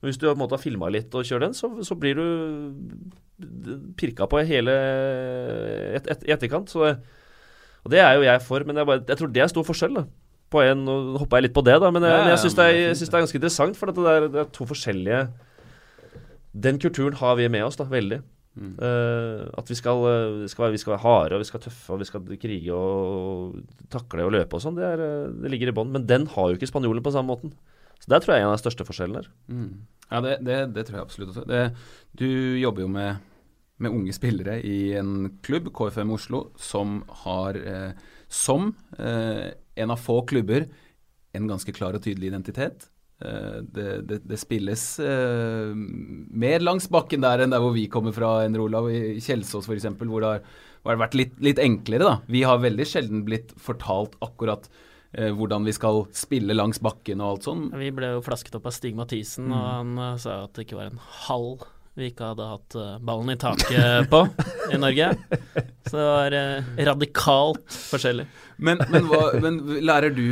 [0.00, 2.18] Men hvis du på en måte har filma litt og kjører den, så, så blir
[2.18, 2.26] du
[3.96, 4.74] pirka på hele
[5.96, 6.70] et, et, etterkant.
[6.72, 6.92] Så,
[7.84, 9.98] og det er jo jeg for, men jeg, bare, jeg tror det er stor forskjell.
[10.02, 10.06] da
[10.52, 12.68] på en, Nå hoppa jeg litt på det, da, men jeg, Ja, jeg syns det,
[12.70, 13.78] det det er ganske interessant.
[13.78, 15.26] For det, er, det er to forskjellige
[16.66, 18.22] Den kulturen har vi med oss, da, veldig.
[18.56, 18.76] Mm.
[18.80, 19.98] Uh, at vi skal,
[20.40, 22.72] vi, skal være, vi skal være harde, og vi skal tøffe, og vi skal krige
[22.72, 23.58] og
[23.92, 24.78] takle og løpe og sånn.
[24.78, 25.92] Det, eh, det ligger i bånn.
[25.92, 27.52] Men den har jo ikke spanjolen på samme måten.
[28.02, 29.30] Så der tror jeg er en av de største forskjellene her.
[29.50, 29.70] Mm.
[30.10, 31.46] Ja, det, det, det tror jeg absolutt også.
[31.50, 31.62] Det,
[32.20, 32.28] du
[32.60, 33.22] jobber jo med,
[33.82, 40.02] med unge spillere i en klubb, KFM Oslo, som har eh, som eh, en av
[40.02, 40.68] få klubber
[41.36, 42.88] en ganske klar og tydelig identitet.
[43.16, 48.38] Eh, det, det, spilles eh, mer langs bakken der enn der hvor vi kommer fra,
[48.44, 52.04] enn Olav, i Kjelsås f.eks., hvor det har, vært litt, litt enklere.
[52.04, 52.16] da.
[52.30, 54.68] Vi har veldig sjelden blitt fortalt akkurat
[55.16, 57.62] hvordan vi skal spille langs bakken og alt sånn.
[57.80, 60.76] Vi ble jo flasket opp av Stig Mathisen, og han eh, sa at det ikke
[60.80, 61.64] var en halv
[61.96, 64.20] vi ikke hadde hatt eh, ballen i taket på
[64.74, 65.08] i Norge.
[65.88, 68.26] Så det var eh, radikalt forskjellig.
[68.60, 70.26] Men, men, hva, men lærer du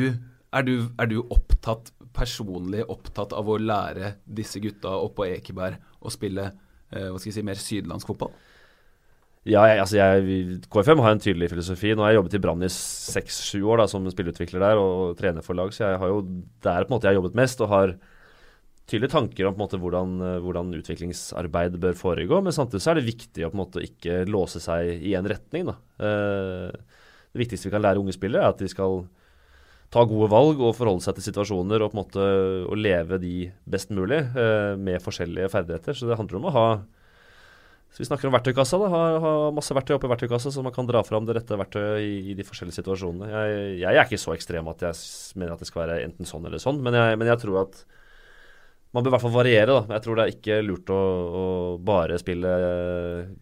[0.55, 6.13] er, du er du opptatt, personlig opptatt av å lære disse gutta oppå Ekeberg å
[6.13, 8.37] spille eh, hva skal jeg si, mer sydlandsk fotball?
[9.45, 11.91] Ja, jeg, altså jeg, KFM har en tydelig filosofi.
[11.93, 15.45] Nå har jeg jobbet i Brann i seks-sju år da, som spilleutvikler der og trener
[15.45, 16.23] for lag, så jeg har jo,
[16.65, 17.93] det er på en måte jeg har jobbet mest og har
[18.89, 22.41] tydelige tanker om på en måte hvordan, eh, hvordan utviklingsarbeid bør foregå.
[22.45, 25.29] Men samtidig så er det viktig å på en måte ikke låse seg i en
[25.29, 25.69] retning.
[25.69, 25.77] Da.
[26.09, 27.05] Eh,
[27.35, 29.05] det viktigste vi kan lære unge spillere, er at de skal
[29.93, 33.37] ta gode valg og forholde seg til situasjoner og på en måte leve de
[33.69, 35.97] best mulig eh, med forskjellige ferdigheter.
[35.97, 36.69] Så det handler om å ha
[37.95, 38.79] så Vi snakker om verktøykassa.
[38.83, 42.01] da, Har, har masse verktøy oppi verktøykassa, så man kan dra fram det rette verktøyet
[42.03, 43.29] i, i de forskjellige situasjonene.
[43.31, 44.99] Jeg, jeg er ikke så ekstrem at jeg
[45.39, 47.85] mener at det skal være enten sånn eller sånn, men jeg, men jeg tror at
[48.95, 49.77] man bør i hvert fall variere.
[49.79, 49.95] da.
[49.97, 51.45] Jeg tror det er ikke lurt å, å
[51.83, 52.51] bare spille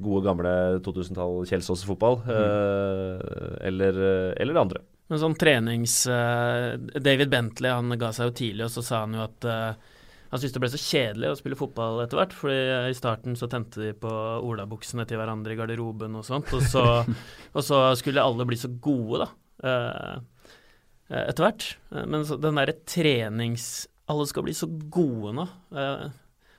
[0.00, 0.52] gode, gamle
[0.84, 3.26] 2000-tall Kjelsås-fotball, eh,
[3.72, 4.84] eller, eh, eller det andre.
[5.12, 5.96] Men sånn trenings...
[6.08, 9.91] eh, David Bentley han ga seg jo tidlig, og så sa han jo at eh,
[10.32, 12.32] han syntes det ble så kjedelig å spille fotball etter hvert.
[12.32, 14.08] fordi i starten så tente de på
[14.48, 16.48] olabuksene til hverandre i garderoben og sånt.
[16.56, 16.84] Og så,
[17.56, 19.28] og så skulle alle bli så gode, da.
[19.68, 20.14] Eh,
[21.12, 21.66] eh, etter hvert.
[21.92, 23.86] Eh, Men så, den derre trenings...
[24.08, 25.44] Alle skal bli så gode nå.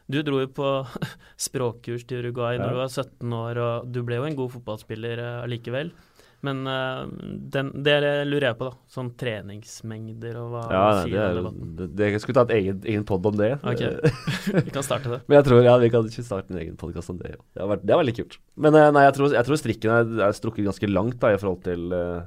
[0.10, 0.70] Du dro jo på
[1.50, 5.22] språkkurs til Uruguay når du var 17 år, og du ble jo en god fotballspiller
[5.42, 5.92] allikevel.
[6.44, 7.06] Men uh,
[7.56, 7.94] den, det
[8.28, 8.76] lurer jeg på, da.
[8.92, 11.70] Sånn treningsmengder og hva Ja, nei, sier det debatten.
[11.80, 13.52] det, det, Jeg skulle ta et egen, egen pod om det.
[13.64, 13.84] Ok.
[13.88, 14.18] Eh,
[14.68, 15.22] Vi kan starte det.
[15.30, 17.38] Men jeg tror, ja, vi kan ikke starte en egen podkast om det.
[17.56, 18.36] Det har vært, det har vært litt kult.
[18.60, 21.40] Men eh, nei, jeg tror, jeg tror strikken er, er strukket ganske langt da, i
[21.40, 22.26] forhold til uh,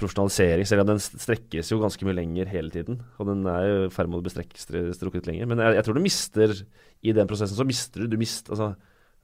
[0.00, 0.66] profesjonalisering.
[0.68, 3.02] Selv om den strekkes jo ganske mye lenger hele tiden.
[3.20, 5.50] Og den er jo i ferd med å bli strukket lenger.
[5.52, 6.56] Men jeg, jeg tror du mister
[7.04, 8.72] I den prosessen så mister du Du mister Altså,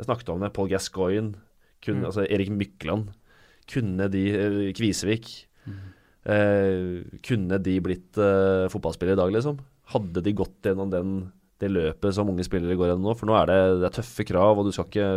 [0.01, 0.53] jeg snakket om det.
[0.57, 1.35] Paul Gascoigne,
[1.81, 2.07] kun, Mm.
[2.09, 3.11] altså Erik Mykland.
[3.68, 5.29] Kunne de eh, Kvisevik.
[5.66, 5.81] Mm.
[6.31, 9.61] Eh, kunne de blitt eh, fotballspillere i dag, liksom?
[9.94, 11.16] Hadde de gått gjennom den,
[11.62, 13.16] det løpet som unge spillere går gjennom nå?
[13.18, 15.09] For nå er det, det er tøffe krav, og du skal ikke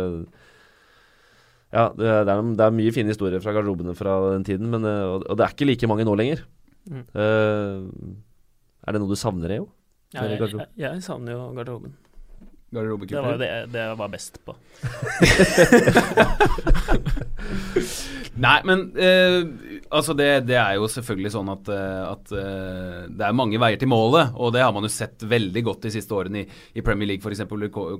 [1.74, 4.86] Ja, det, det, er, det er mye fine historier fra garderobene fra den tiden, men,
[4.88, 6.44] eh, og, og det er ikke like mange nå lenger.
[6.90, 7.04] Mm.
[7.16, 8.14] Eh,
[8.84, 9.68] er det noe du savner, Eo?
[10.14, 11.96] Ja, jeg, jeg, jeg savner jo garderoben.
[13.14, 14.52] Det var det, det jeg var best på.
[18.34, 19.44] Nei, men eh,
[19.94, 23.78] altså det, det er jo selvfølgelig sånn at, eh, at eh, det er mange veier
[23.78, 26.82] til målet, og det har man jo sett veldig godt de siste årene i, i
[26.82, 27.44] Premier League f.eks.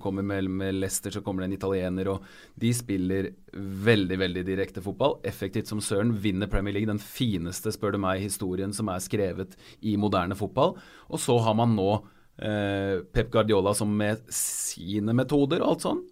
[0.02, 2.26] Kommer med, med Leicester, så kommer det en italiener, og
[2.58, 5.20] de spiller veldig, veldig direkte fotball.
[5.22, 6.10] Effektivt som søren.
[6.24, 9.54] Vinner Premier League, den fineste, spør du meg, historien som er skrevet
[9.86, 10.74] i moderne fotball.
[11.14, 11.90] Og så har man nå
[12.36, 16.02] Pep Guardiola som med sine metoder og alt sånn,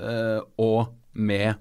[0.00, 1.60] eh, og med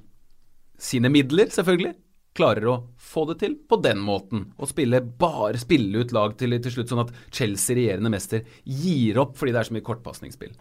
[0.80, 1.94] sine midler, selvfølgelig,
[2.36, 4.50] klarer å få det til på den måten.
[4.60, 9.22] Og spille bare spille ut lag til, til slutt, sånn at Chelsea, regjerende mester, gir
[9.24, 10.52] opp fordi det er så mye kortpasningsspill.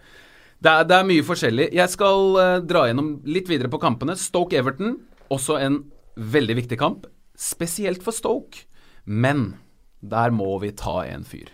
[0.62, 1.68] Det er, det er mye forskjellig.
[1.74, 4.14] Jeg skal eh, dra gjennom litt videre på kampene.
[4.18, 4.96] Stoke-Everton,
[5.34, 5.82] også en
[6.14, 7.08] veldig viktig kamp.
[7.34, 8.68] Spesielt for Stoke.
[9.04, 9.56] Men
[10.00, 11.50] der må vi ta en fyr.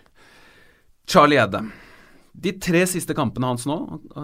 [1.09, 1.71] Charlie Adam.
[2.31, 3.75] De tre siste kampene hans nå,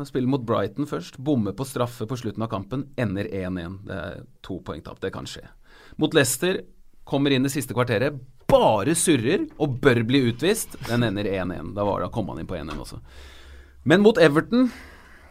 [0.07, 3.77] spiller mot Brighton først, bommer på straffe på slutten av kampen, ender 1-1.
[3.87, 5.43] Det er to poengtap, det kan skje.
[5.99, 6.61] Mot Leicester,
[7.07, 8.17] kommer inn det siste kvarteret,
[8.47, 10.75] bare surrer og bør bli utvist.
[10.87, 11.73] Den ender 1-1.
[11.75, 12.99] Da, da kom han inn på 1-1 også.
[13.87, 14.69] Men mot Everton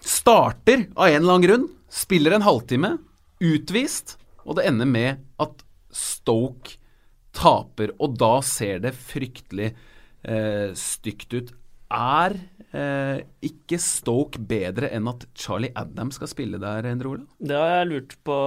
[0.05, 2.97] starter av en eller annen grunn, spiller en halvtime,
[3.45, 5.65] utvist, og det ender med at
[5.97, 6.77] Stoke
[7.37, 11.53] taper, og da ser det fryktelig eh, stygt ut.
[11.95, 12.35] Er
[12.75, 17.27] eh, ikke Stoke bedre enn at Charlie Adam skal spille der, Endre Ola?
[17.39, 18.39] Det har jeg lurt på,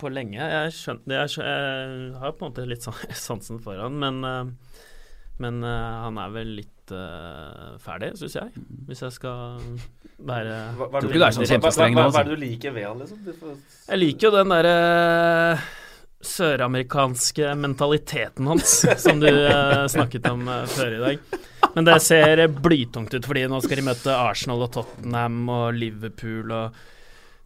[0.00, 0.36] på lenge.
[0.36, 1.64] Jeg, skjønner, jeg, skjønner,
[2.12, 4.80] jeg har på en måte litt sånn sansen for han, men, eh,
[5.40, 8.66] men eh, han er vel litt eh, ferdig, syns jeg.
[8.90, 9.62] Hvis jeg skal
[10.24, 12.20] være hva, hva, du er sånn kjempestreng Hva, hva, altså.
[12.20, 13.24] er det du liker ved han, liksom?
[13.40, 14.76] Får- Jeg liker jo den derre
[16.24, 21.34] søramerikanske mentaliteten hans, som du uh, snakket om før i dag.
[21.74, 26.52] Men det ser blytungt ut, fordi nå skal de møte Arsenal og Tottenham og Liverpool,
[26.54, 26.76] og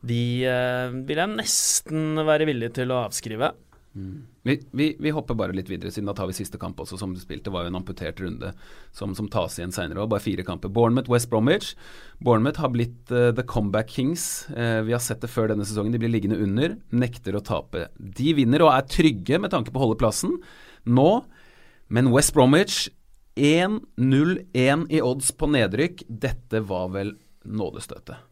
[0.09, 3.55] de eh, vil jeg nesten være villig til å avskrive.
[4.43, 7.13] Vi, vi, vi hopper bare litt videre, siden da tar vi siste kamp også, som
[7.15, 7.49] du spilte.
[7.49, 8.53] Det var jo en amputert runde
[8.95, 10.07] som, som tas igjen seinere.
[10.09, 10.71] Bare fire kamper.
[10.73, 11.73] Bournemouth, West Bromwich.
[12.25, 14.47] Bournemouth har blitt uh, the comeback kings.
[14.53, 15.93] Uh, vi har sett det før denne sesongen.
[15.93, 17.89] De blir liggende under, nekter å tape.
[17.99, 20.39] De vinner og er trygge med tanke på å holde plassen
[20.89, 21.11] nå,
[21.93, 22.87] men West Bromwich
[23.39, 26.03] 1-0-1 i odds på nedrykk.
[26.09, 27.15] Dette var vel
[27.49, 28.25] nådestøtet.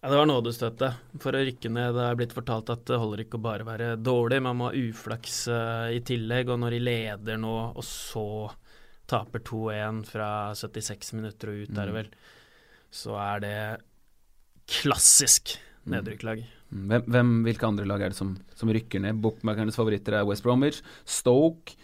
[0.00, 0.92] Ja, det var nådestøtte.
[1.22, 3.88] For å rykke ned det er blitt fortalt at det holder ikke å bare være
[3.98, 6.52] dårlig, man må ha uflaks eh, i tillegg.
[6.52, 8.26] Og når de leder nå, og så
[9.10, 12.12] taper 2-1 fra 76 minutter og ut, er det vel,
[12.94, 13.56] så er det
[14.78, 15.56] klassisk
[15.90, 16.44] nedrykklag.
[16.66, 19.20] Hvem, hvem, hvilke andre lag er det som, som rykker ned?
[19.22, 21.76] Bookmakernes favoritter er West Bromwich, Stoke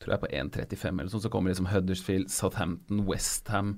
[0.00, 1.22] tror jeg på 1,35 eller sånn.
[1.22, 3.74] Så kommer liksom Huddersfield, Southampton, Westham.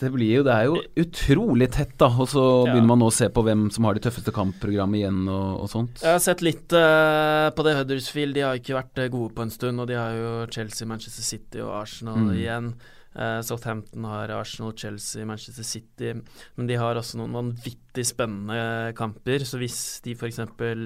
[0.00, 2.06] Det blir jo, det er jo utrolig tett, da.
[2.08, 2.72] Og så Ja.
[2.72, 5.68] begynner man nå å se på hvem som har det tøffeste kampprogrammet igjen og, og
[5.68, 6.00] sånt.
[6.00, 8.34] Jeg har sett litt uh, på det Huddersfield.
[8.38, 11.22] De har ikke vært eh, gode på en stund, og de har jo Chelsea, Manchester
[11.22, 12.32] City og Arsenal Mm.
[12.38, 12.70] igjen.
[13.16, 16.12] Eh, Southampton har Arsenal, Chelsea, Manchester City.
[16.56, 19.42] Men de har også noen vanvittig spennende kamper.
[19.48, 20.38] Så hvis de f.eks.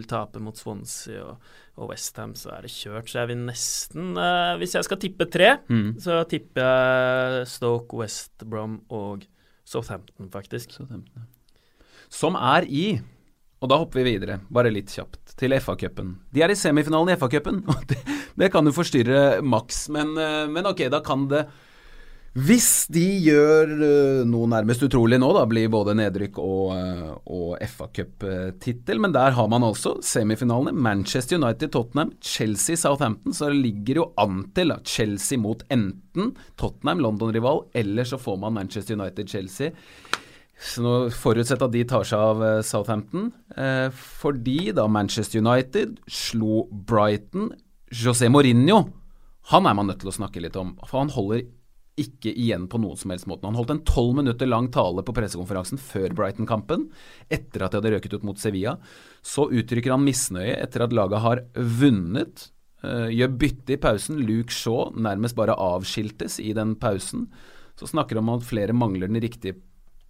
[0.08, 1.42] taper mot Swansea og,
[1.76, 3.10] og Westham, så er det kjørt.
[3.12, 5.96] Så jeg vil nesten uh, Hvis jeg skal tippe tre, Mm.
[6.00, 9.26] så tipper jeg Stoke, West Brom og
[9.64, 10.72] Southampton, faktisk.
[10.72, 11.28] Southampton.
[12.12, 12.86] Som er i
[13.64, 16.10] Og da hopper vi videre, bare litt kjapt, til FA-cupen.
[16.36, 17.96] De er i semifinalen i FA-cupen, og det,
[18.36, 21.46] det kan jo forstyrre maks, men, eh, men ok, da kan det
[22.34, 27.62] Hvis de gjør uh, noe nærmest utrolig nå, da blir både nedrykk og, uh, og
[27.70, 28.98] FA Cup-tittel.
[28.98, 30.74] Men der har man altså semifinalene.
[30.74, 33.30] Manchester United, Tottenham, Chelsea, Southampton.
[33.30, 38.42] Så det ligger jo an til at Chelsea mot enten Tottenham, London-rival, eller så får
[38.42, 39.70] man Manchester United, Chelsea.
[40.58, 43.30] Så nå Forutsett at de tar seg av uh, Southampton.
[43.94, 47.52] fordi da Manchester United slo Brighton
[47.94, 48.88] José Mourinho,
[49.52, 50.74] han er man nødt til å snakke litt om.
[50.88, 51.44] For han holder
[52.00, 53.46] ikke igjen på noen som helst måte.
[53.46, 56.88] Han holdt en tolv minutter lang tale på pressekonferansen før Brighton-kampen,
[57.32, 58.76] etter at de hadde røket ut mot Sevilla.
[59.22, 62.48] Så uttrykker han misnøye etter at laget har vunnet.
[62.84, 64.18] Uh, gjør bytte i pausen.
[64.26, 67.28] Luke Shaw nærmest bare avskiltes i den pausen.
[67.78, 69.56] Så snakker han om at flere mangler den riktige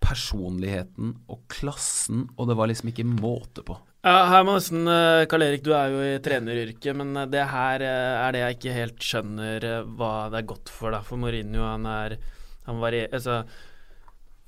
[0.04, 3.76] personligheten og klassen, og det var liksom ikke måte på.
[4.04, 8.16] Ja, her eh, Karl Erik, du er jo i treneryrket, men eh, det her eh,
[8.20, 10.92] er det jeg ikke helt skjønner hva det er godt for.
[10.92, 12.18] da, For Mourinho, han er
[12.66, 13.42] han var i, altså,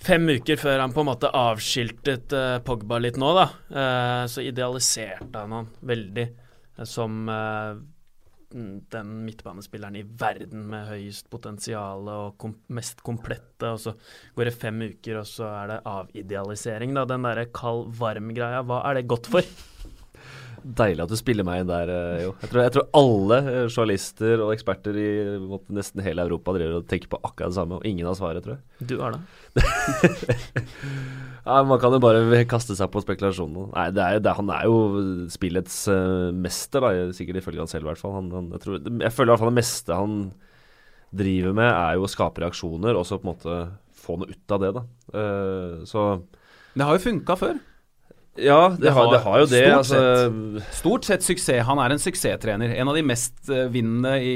[0.06, 4.44] Fem uker før han på en måte avskiltet uh, Pogba litt nå, da, uh, så
[4.44, 7.24] idealiserte han han veldig uh, som
[8.50, 13.94] den midtbanespilleren i verden med høyest potensial og kom mest komplette, og så
[14.36, 17.06] går det fem uker, og så er det avidealisering, da.
[17.08, 19.56] Den derre kald-varm-greia, hva er det godt for?
[20.66, 22.32] Deilig at du spiller meg inn der, eh, jo.
[22.42, 25.10] Jeg tror, jeg tror alle eh, journalister og eksperter i
[25.76, 28.56] nesten hele Europa driver og tenker på akkurat det samme, og ingen har svaret, tror
[28.56, 28.88] jeg.
[28.90, 29.20] Du har det.
[31.46, 33.70] ja, man kan jo bare kaste seg på spekulasjonen.
[33.76, 37.86] Nei, det er, det, han er jo spillets uh, mester, da, sikkert ifølge han selv
[37.86, 38.16] i hvert fall.
[38.18, 40.18] Han, han, jeg, tror, jeg, føler i hvert fall det meste han
[41.16, 43.60] driver med, er jo å skape reaksjoner, og så på en måte
[44.02, 44.84] få noe ut av det, da.
[45.14, 46.08] Uh, så
[46.74, 47.62] Det har jo funka før.
[48.36, 49.62] Ja, det, det, har, det, har, jo det.
[49.62, 49.94] Stort, altså.
[49.96, 51.66] sett, stort sett suksess.
[51.68, 52.68] Han er en suksesstrener.
[52.76, 54.34] En av de mest uh, vinnende i,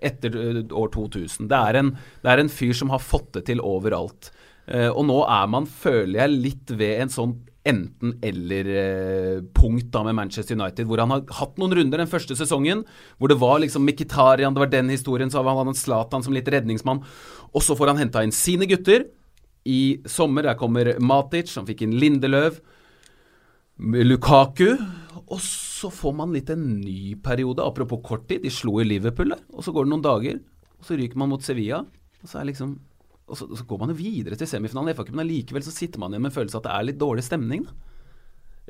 [0.00, 1.48] etter uh, år 2000.
[1.50, 1.88] Det er, en,
[2.24, 4.22] det er en fyr som har fått det til overalt.
[4.70, 10.54] Uh, og nå er man, føler jeg, litt ved en sånn enten-eller-punkt da med Manchester
[10.58, 12.80] United, hvor han har hatt noen runder den første sesongen,
[13.18, 16.50] hvor det var liksom Mkhitarian, det var den historien, så har han Zlatan som litt
[16.50, 17.00] redningsmann,
[17.52, 19.00] og så får han henta inn sine gutter.
[19.62, 22.54] I sommer der kommer Matic, han fikk inn Lindeløv.
[23.78, 24.76] Lukaku.
[25.32, 27.64] Og så får man litt en ny periode.
[27.64, 29.42] Apropos kort tid, de slo i Liverpool der.
[29.54, 30.40] Og så går det noen dager,
[30.78, 31.82] og så ryker man mot Sevilla.
[32.22, 32.76] Og så, liksom,
[33.26, 35.24] og så, og så går man jo videre til semifinalen i FA-cupen.
[35.26, 37.66] Likevel så sitter man igjen med en følelse at det er litt dårlig stemning.
[37.66, 37.92] Da.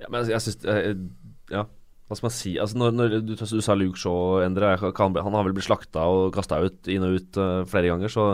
[0.03, 1.07] Ja, men jeg, jeg synes,
[1.53, 1.67] Ja,
[2.09, 2.51] hva skal man si?
[2.61, 6.07] Altså, når, når du, du, sa Luke Shaw, Endre, han, han, har vel blitt slakta
[6.13, 8.27] og kasta ut inn og ut uh, flere ganger, så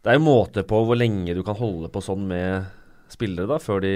[0.00, 2.68] det er jo måte på hvor lenge du kan holde på sånn med
[3.12, 3.94] spillere da, før de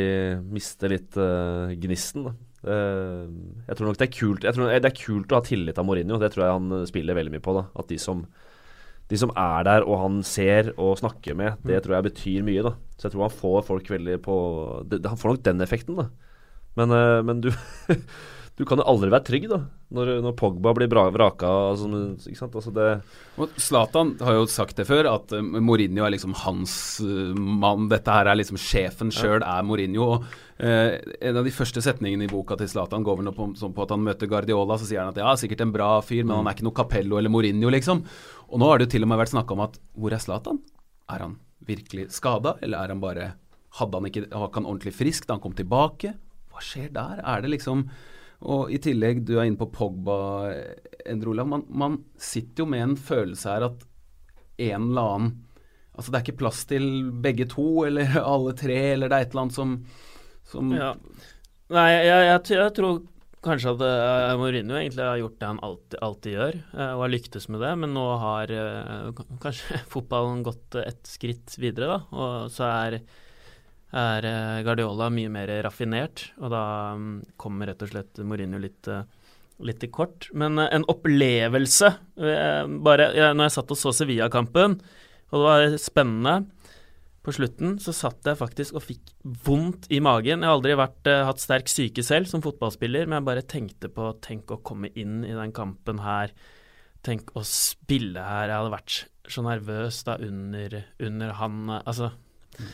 [0.52, 2.28] mister litt uh, gnisten.
[2.28, 2.32] Da.
[2.62, 3.28] Uh,
[3.66, 5.86] jeg tror nok det er kult Jeg tror Det er kult å ha tillit av
[5.88, 6.18] Mourinho.
[6.22, 7.56] Det tror jeg han spiller veldig mye på.
[7.58, 8.24] da At de som,
[9.10, 11.82] de som er der og han ser og snakker med, det mm.
[11.86, 12.66] tror jeg betyr mye.
[12.68, 14.36] da Så jeg tror han får folk veldig på
[14.88, 16.08] det, Han får nok den effekten, da.
[16.78, 17.50] Men, uh, men du
[18.62, 19.58] du kan jo aldri være trygg da
[19.92, 21.48] når, når Pogba blir bra, vraka.
[21.72, 21.88] Altså,
[22.30, 22.54] ikke sant?
[22.56, 27.34] Altså det Zlatan har jo sagt det før, at uh, Mourinho er liksom hans uh,
[27.36, 27.90] mann.
[27.90, 29.58] Dette her er liksom sjefen sjøl, ja.
[29.58, 30.06] er Mourinho.
[30.14, 33.84] Og, uh, en av de første setningene i boka til Zlatan går vel på, på,
[33.84, 36.38] at han møter Guardiola, så sier han at ja, sikkert en bra fyr, men mm.
[36.38, 38.04] han er ikke noe Capello eller Mourinho, liksom.
[38.48, 40.62] Og nå har det jo til og med vært snakka om at hvor er Zlatan?
[41.12, 41.36] Er han
[41.68, 43.32] virkelig skada, eller er han bare
[43.72, 46.10] Hadde han ikke, var han ordentlig frisk da han kom tilbake?
[46.52, 47.22] Hva skjer der?
[47.24, 47.86] Er det liksom
[48.42, 50.16] og i tillegg, du er inne på Pogba,
[51.06, 51.44] Endrola.
[51.46, 53.86] Man, man sitter jo med en følelse her at
[54.62, 55.32] en eller annen
[55.92, 56.84] Altså det er ikke plass til
[57.20, 59.74] begge to, eller alle tre, eller det er et eller annet som,
[60.48, 60.94] som ja.
[61.72, 63.02] Nei, jeg, jeg, jeg, tror
[63.44, 67.12] kanskje at uh, Mourinho egentlig har gjort det han alltid, alltid gjør, uh, og har
[67.12, 67.72] lyktes med det.
[67.82, 72.00] Men nå har uh, kanskje fotballen gått et skritt videre, da.
[72.16, 72.98] Og så er
[73.92, 76.62] er eh, Guardiola mye mer raffinert, og da
[76.96, 79.04] mm, kommer rett og slett Mourinho litt, eh,
[79.68, 80.30] litt i kort.
[80.36, 84.80] Men eh, en opplevelse bare, Når jeg satt og så Sevilla-kampen,
[85.32, 86.36] og det var spennende
[87.22, 89.12] på slutten så satt jeg faktisk og fikk
[89.46, 90.42] vondt i magen.
[90.42, 94.08] Jeg har aldri vært, hatt sterk syke selv som fotballspiller, men jeg bare tenkte på
[94.24, 96.34] Tenk å komme inn i den kampen her.
[97.06, 98.50] Tenk å spille her.
[98.50, 98.96] Jeg hadde vært
[99.30, 102.10] så nervøs da under, under han Altså.
[102.58, 102.72] Mm.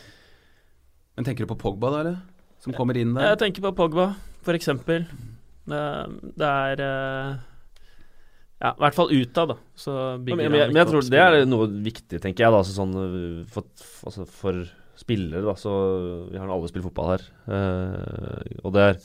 [1.19, 2.19] Men tenker du på Pogba, da, eller?
[2.63, 3.33] Som kommer inn der?
[3.33, 4.13] Jeg tenker på Pogba,
[4.55, 5.03] eksempel.
[5.67, 5.81] Det,
[6.39, 7.33] det er eh,
[8.63, 9.57] Ja, i hvert fall utad, da.
[9.75, 12.61] Så men, men, men, jeg tror det er noe viktig, tenker jeg, da.
[12.63, 13.67] Altså, sånn, eh, for,
[14.07, 14.63] altså, for
[14.95, 15.73] spillere, da, så
[16.29, 17.27] Vi har alle spilt fotball her.
[17.51, 19.03] Uh, og det er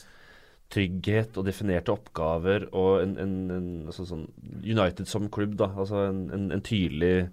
[0.71, 4.29] trygghet og definerte oppgaver og en, en, en altså sånn
[4.63, 5.73] United som klubb, da.
[5.75, 7.27] Altså en, en, tydelig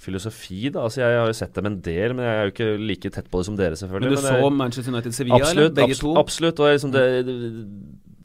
[0.00, 0.84] filosofi, da.
[0.84, 3.30] Altså, jeg har jo sett dem en del, men jeg er jo ikke like tett
[3.30, 4.10] på det som dere, selvfølgelig.
[4.10, 5.70] Men du men så jeg, Manchester United-Sevilla, eller?
[5.78, 6.14] Begge abs to?
[6.20, 6.60] absolutt.
[6.60, 7.36] Og liksom det, det,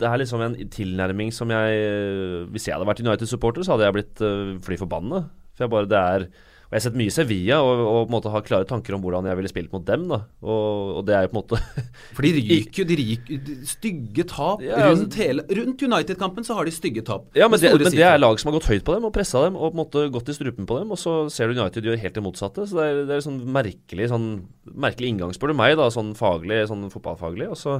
[0.01, 3.97] det er liksom en tilnærming som jeg Hvis jeg hadde vært United-supporter, så hadde jeg
[3.99, 5.23] blitt uh, fly forbanna.
[5.55, 6.27] For jeg bare, det er
[6.69, 9.01] og Jeg har sett mye Sevilla og, og på en måte har klare tanker om
[9.01, 10.03] hvordan jeg ville spilt mot dem.
[10.11, 11.57] da Og, og det er jo på en måte
[12.15, 16.45] For de ryker jo, de ryker de Stygge tap Ja, altså- rundt hele Rundt United-kampen
[16.45, 17.25] så har de stygge tap.
[17.33, 19.41] Ja, men det, men det er lag som har gått høyt på dem og pressa
[19.47, 21.89] dem og på en måte gått i strupen på dem, og så ser du United
[21.89, 22.67] gjør helt det motsatte.
[22.69, 24.27] Så det er, det er sånn merkelig sånn
[24.69, 27.49] merkelig inngang, spør du meg, da, sånn faglig, sånn fotballfaglig.
[27.49, 27.79] Og så,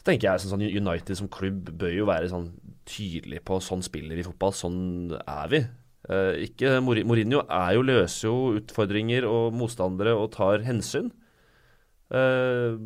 [0.00, 2.50] så tenker jeg sånn, sånn United som klubb bør jo være sånn
[2.90, 4.80] tydelig på sånn spiller vi fotball, sånn
[5.22, 5.62] er vi.
[6.10, 11.12] Eh, ikke Mourinho er jo løser jo utfordringer og motstandere og tar hensyn.
[12.10, 12.78] Eh,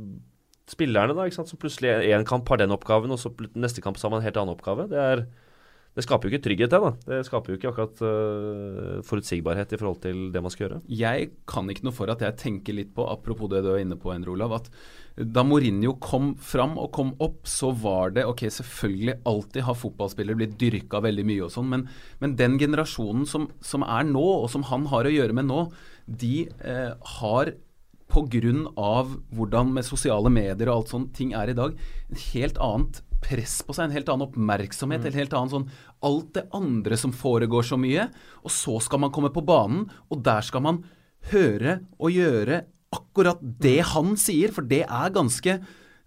[0.68, 4.14] spillerne, da, som plutselig en kamp har den oppgaven, og så neste kamp så har
[4.14, 4.86] man en helt annen oppgave.
[4.92, 5.24] Det, er,
[5.96, 6.80] det skaper jo ikke trygghet, det.
[6.80, 6.92] da.
[7.08, 10.82] Det skaper jo ikke akkurat uh, forutsigbarhet i forhold til det man skal gjøre.
[10.88, 14.00] Jeg kan ikke noe for at jeg tenker litt på, apropos det du er inne
[14.00, 14.72] på, Endre Olav, at
[15.14, 20.40] da Mourinho kom fram og kom opp, så var det ok, selvfølgelig alltid har fotballspillere
[20.40, 21.84] blitt dyrka veldig mye og sånn, men,
[22.22, 25.68] men den generasjonen som, som er nå, og som han har å gjøre med nå,
[26.04, 27.54] de eh, har
[28.14, 29.06] pga.
[29.34, 31.78] hvordan med sosiale medier og alt sånt ting er i dag,
[32.10, 35.70] en helt annet press på seg, en helt annen oppmerksomhet, en helt annen sånn
[36.04, 38.10] Alt det andre som foregår så mye,
[38.44, 40.82] og så skal man komme på banen, og der skal man
[41.30, 42.64] høre og gjøre
[42.94, 45.58] akkurat det han sier, for det er ganske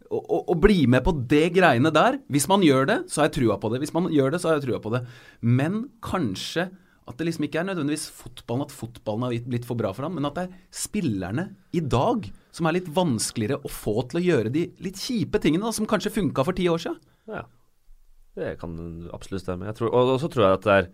[0.07, 3.29] å, å, å bli med på det greiene der Hvis man gjør det, så har
[3.29, 3.81] jeg trua på det.
[3.83, 5.03] Hvis man gjør det, så har jeg trua på det.
[5.43, 6.69] Men kanskje
[7.07, 10.17] at det liksom ikke er nødvendigvis fotballen, at fotballen har blitt for bra for ham,
[10.17, 14.25] men at det er spillerne i dag som er litt vanskeligere å få til å
[14.25, 16.99] gjøre de litt kjipe tingene da, som kanskje funka for ti år siden.
[17.31, 17.45] Ja,
[18.35, 18.75] det kan
[19.15, 19.71] absolutt stemme.
[19.77, 20.89] Tror, og så tror jeg at det er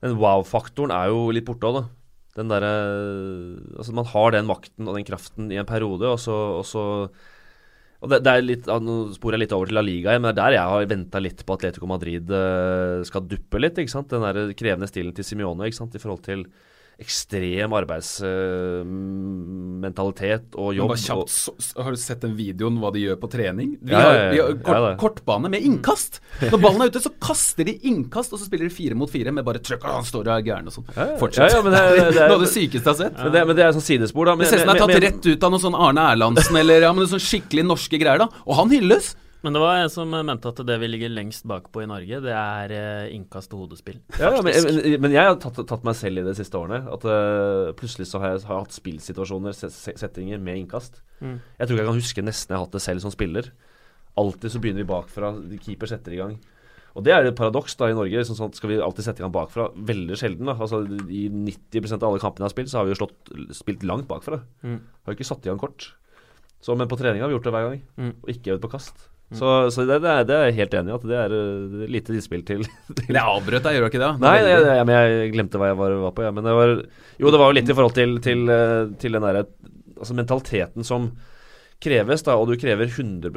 [0.00, 1.82] Den wow-faktoren er jo litt borte òg, da.
[2.40, 2.72] Den derre
[3.76, 6.86] Altså, man har den makten og den kraften i en periode, og så, og så
[8.00, 10.32] og det, det er litt, Nå sporer jeg litt over til La Liga, men det
[10.32, 13.76] er der jeg har venta litt på Atletico Madrid eh, skal duppe litt.
[13.80, 14.08] ikke sant?
[14.12, 15.96] Den der krevende stilen til Simione ikke sant?
[15.96, 16.46] i forhold til
[17.00, 20.92] ekstrem arbeidsmentalitet og jobb.
[21.00, 23.68] kjapt, så, har du sett den videoen hva de gjør på trening?
[23.80, 26.12] Vi har, vi har kort, kortbane med innkast!
[26.52, 29.30] Når ballen er ute, så kaster de innkast, og så spiller de fire mot fire
[29.34, 30.88] med bare trøkk, og han står og er gæren og sånn.
[31.20, 31.48] Fortsett.
[31.48, 33.14] Ja, ja, det, det det Noe av det sykeste jeg har sett.
[33.16, 34.32] men, det, men det er sånn sidespor, da.
[34.36, 36.76] Det ser ut som det er tatt rett ut av noe sånn Arne Erlandsen eller
[36.84, 38.28] ja, men sånn skikkelig norske greier, da.
[38.46, 39.06] Og han hylles!
[39.42, 42.34] Men det var en som mente at det vi ligger lengst bakpå i Norge, det
[42.36, 43.96] er eh, innkast og hodespill.
[44.18, 46.82] Ja, ja, men, men, men jeg har tatt, tatt meg selv i de siste årene.
[46.92, 51.00] At uh, plutselig så har jeg, har hatt spillsituasjoner, se- se- settinger, med innkast.
[51.24, 51.38] Mm.
[51.56, 53.48] Jeg tror ikke jeg kan huske nesten jeg har hatt det selv som spiller.
[54.20, 55.32] Alltid så begynner vi bakfra,
[55.64, 56.34] keeper setter i gang.
[56.98, 58.24] Og det er et paradoks da i Norge.
[58.26, 59.68] Sånn sånn skal vi alltid sette i gang bakfra?
[59.72, 60.48] Veldig sjelden.
[60.50, 63.30] da Altså I 90% av alle kampene jeg har spilt, så har vi jo slått,
[63.56, 64.40] spilt langt bakfra.
[64.66, 64.80] Mm.
[65.06, 65.92] Har jo ikke satt i gang kort.
[66.60, 67.80] Så, men på trening har vi gjort det hver gang.
[67.96, 68.12] Mm.
[68.20, 69.06] Og ikke øvd på kast.
[69.30, 70.94] Så, så det, det, er, det er jeg helt enig i.
[70.96, 72.64] At det er uh, lite innspill til,
[72.98, 74.12] til Det avbrøt deg, gjør du ikke det?
[74.24, 76.24] Nei, det, ja, men jeg glemte hva jeg var, var på.
[76.26, 76.32] Ja.
[76.34, 76.72] Men det var,
[77.22, 79.44] jo, det var jo litt i forhold til, til, eh, til den derre
[80.00, 81.10] altså mentaliteten som
[81.80, 83.30] kreves, da, og du krever 100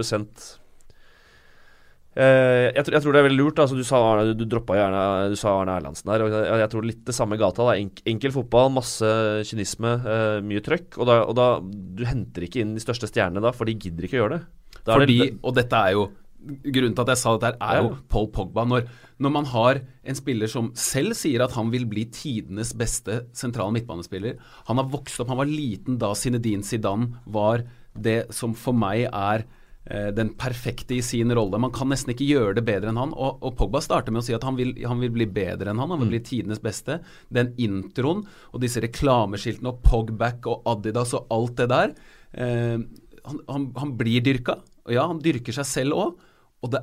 [2.16, 3.62] eh, jeg, tror- jeg tror det er veldig lurt.
[3.62, 6.26] Altså, du sa Arne, du du gjerne Du sa Arne Erlandsen der.
[6.26, 7.70] Og jeg, jeg tror litt det samme gata.
[7.70, 7.78] Da.
[7.78, 9.14] Enk, enkel fotball, masse
[9.52, 10.98] kynisme, eh, mye trøkk.
[10.98, 14.10] Og da, og da Du henter ikke inn de største stjernene da, for de gidder
[14.10, 14.46] ikke å gjøre det.
[14.88, 16.10] Fordi, det, og dette er jo
[16.44, 18.66] Grunnen til at jeg sa dette, er jo Paul Pogba.
[18.68, 18.88] Når,
[19.24, 23.72] når man har en spiller som selv sier at han vil bli tidenes beste sentrale
[23.78, 24.36] midtbanespiller
[24.68, 27.64] Han har vokst opp, han var liten da Zinedine Zidane var
[27.94, 29.46] det som for meg er
[29.86, 31.62] eh, den perfekte i sin rolle.
[31.62, 33.16] Man kan nesten ikke gjøre det bedre enn han.
[33.16, 35.80] Og, og Pogba starter med å si at han vil, han vil bli bedre enn
[35.80, 35.96] han.
[35.96, 37.00] Han vil bli tidenes beste.
[37.32, 41.96] Den introen og disse reklameskiltene og Pogback og Adidas og alt det der
[42.36, 42.84] eh,
[43.24, 44.60] han, han, han blir dyrka.
[44.88, 46.24] Og ja, han dyrker seg selv òg.
[46.64, 46.82] Og det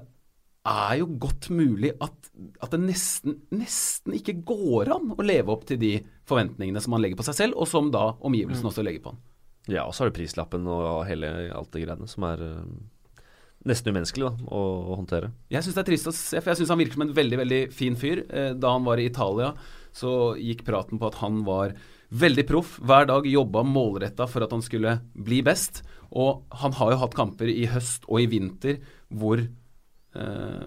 [0.70, 2.30] er jo godt mulig at,
[2.60, 5.94] at det nesten, nesten ikke går an å leve opp til de
[6.28, 9.20] forventningene som han legger på seg selv, og som da omgivelsene også legger på han.
[9.72, 13.22] ja, og så har du prislappen og hele alt det greiene som er eh,
[13.68, 14.60] nesten umenneskelig da, å,
[14.92, 15.32] å håndtere.
[15.52, 17.40] Jeg syns det er trist å se, for jeg syns han virker som en veldig
[17.42, 18.22] veldig fin fyr.
[18.28, 19.50] Eh, Da han var i Italia,
[19.96, 21.72] så gikk praten på at han var
[22.12, 22.78] veldig proff.
[22.82, 25.82] Hver dag jobba målretta for at han skulle bli best.
[26.10, 29.46] Og han har jo hatt kamper i høst og i vinter hvor
[30.10, 30.66] Uh,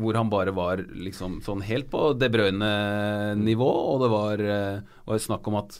[0.00, 5.20] hvor han bare var liksom sånn helt på De Bruyne-nivå, og det var, uh, var
[5.20, 5.76] snakk om at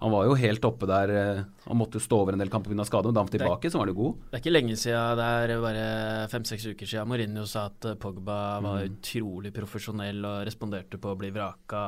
[0.00, 2.86] han var jo helt oppe der uh, Han måtte stå over en del kamper pga.
[2.88, 4.16] skade, men da han var tilbake, så var han god.
[4.30, 5.84] Det er ikke lenge siden, det er bare
[6.32, 8.96] fem-seks uker siden Mourinho sa at eh, Pogba var Mm.
[8.96, 11.84] utrolig profesjonell og responderte på å bli vraka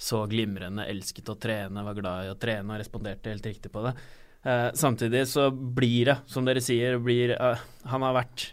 [0.00, 3.82] så glimrende, elsket å trene, var glad i å trene og responderte helt riktig på
[3.84, 3.92] det.
[4.40, 7.60] Uh, samtidig så blir det, som dere sier, blir, uh,
[7.92, 8.46] Han har vært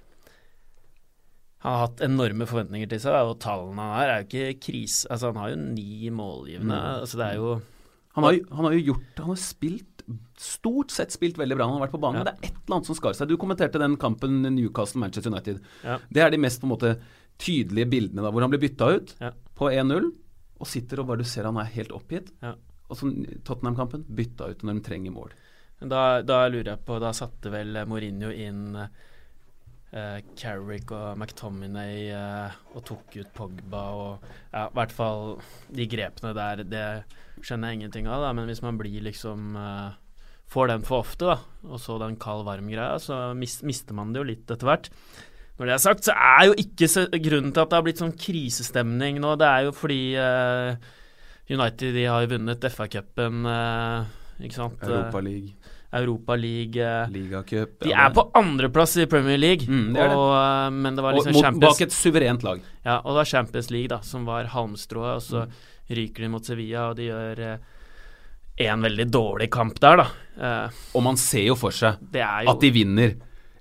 [1.64, 5.08] Han har hatt enorme forventninger til seg, og tallene han har, er jo ikke krise.
[5.08, 6.76] Altså, han har jo ni målgivende.
[6.76, 7.00] Mm.
[7.06, 7.56] Altså, det er jo
[8.18, 10.04] han har, han har, jo gjort Han har spilt
[10.42, 12.24] stort sett spilt veldig bra han har vært på banen, ja.
[12.24, 13.28] men det er et eller annet som skar seg.
[13.28, 15.60] Du kommenterte den kampen Newcastle-Manchester United.
[15.84, 15.98] Ja.
[16.08, 16.94] Det er de mest på en måte
[17.42, 19.34] tydelige bildene da, hvor han blir bytta ut ja.
[19.58, 20.08] på 1-0
[20.58, 22.32] og sitter og bare du ser han er helt oppgitt.
[22.88, 23.12] Og så
[23.48, 25.36] Tottenham-kampen bytta ut når de trenger mål.
[25.78, 32.56] Da, da, lurer jeg på Da satte vel Mourinho inn eh, Carrick og McTominay eh,
[32.74, 35.38] og tok ut Pogba og Ja, i hvert fall
[35.70, 36.88] de grepene der, det
[37.46, 38.34] skjønner jeg ingenting av, da.
[38.34, 40.04] Men hvis man blir liksom eh,
[40.48, 44.28] Får den for ofte, da, og så den kald-varm-greia, så mis, mister man det jo
[44.30, 44.88] litt etter hvert.
[45.58, 48.14] Når det er sagt, så er jo ikke grunnen til at det har blitt sånn
[48.14, 50.02] krisestemning nå, det er jo fordi
[51.50, 53.48] United de har jo vunnet FA-cupen,
[54.44, 54.86] ikke sant.
[54.86, 55.56] Europa League.
[55.92, 60.42] Europa League Ligacup De er på andreplass i Premier League, mm, det og, det.
[60.42, 62.64] Eh, men det var liksom og, mot, Bak et suverent lag.
[62.84, 65.58] Ja, og det var Champions League da som var halmstrået, og så mm.
[66.00, 70.10] ryker de mot Sevilla, og de gjør én eh, veldig dårlig kamp der, da.
[70.38, 73.16] Eh, og man ser jo for seg at de vinner.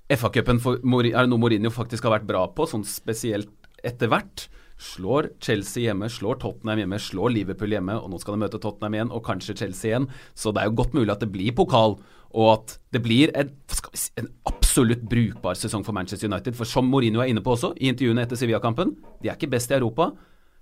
[0.07, 3.51] FA-cupen er det noe Mourinho faktisk har vært bra på, sånn spesielt
[3.85, 4.47] etter hvert.
[4.77, 8.95] Slår Chelsea hjemme, slår Tottenham hjemme, slår Liverpool hjemme, og nå skal de møte Tottenham
[8.95, 10.07] igjen, og kanskje Chelsea igjen.
[10.37, 11.97] Så det er jo godt mulig at det blir pokal,
[12.37, 16.55] og at det blir en, si, en absolutt brukbar sesong for Manchester United.
[16.59, 18.93] For som Mourinho er inne på også, i intervjuene etter Sevilla-kampen,
[19.23, 20.11] de er ikke best i Europa.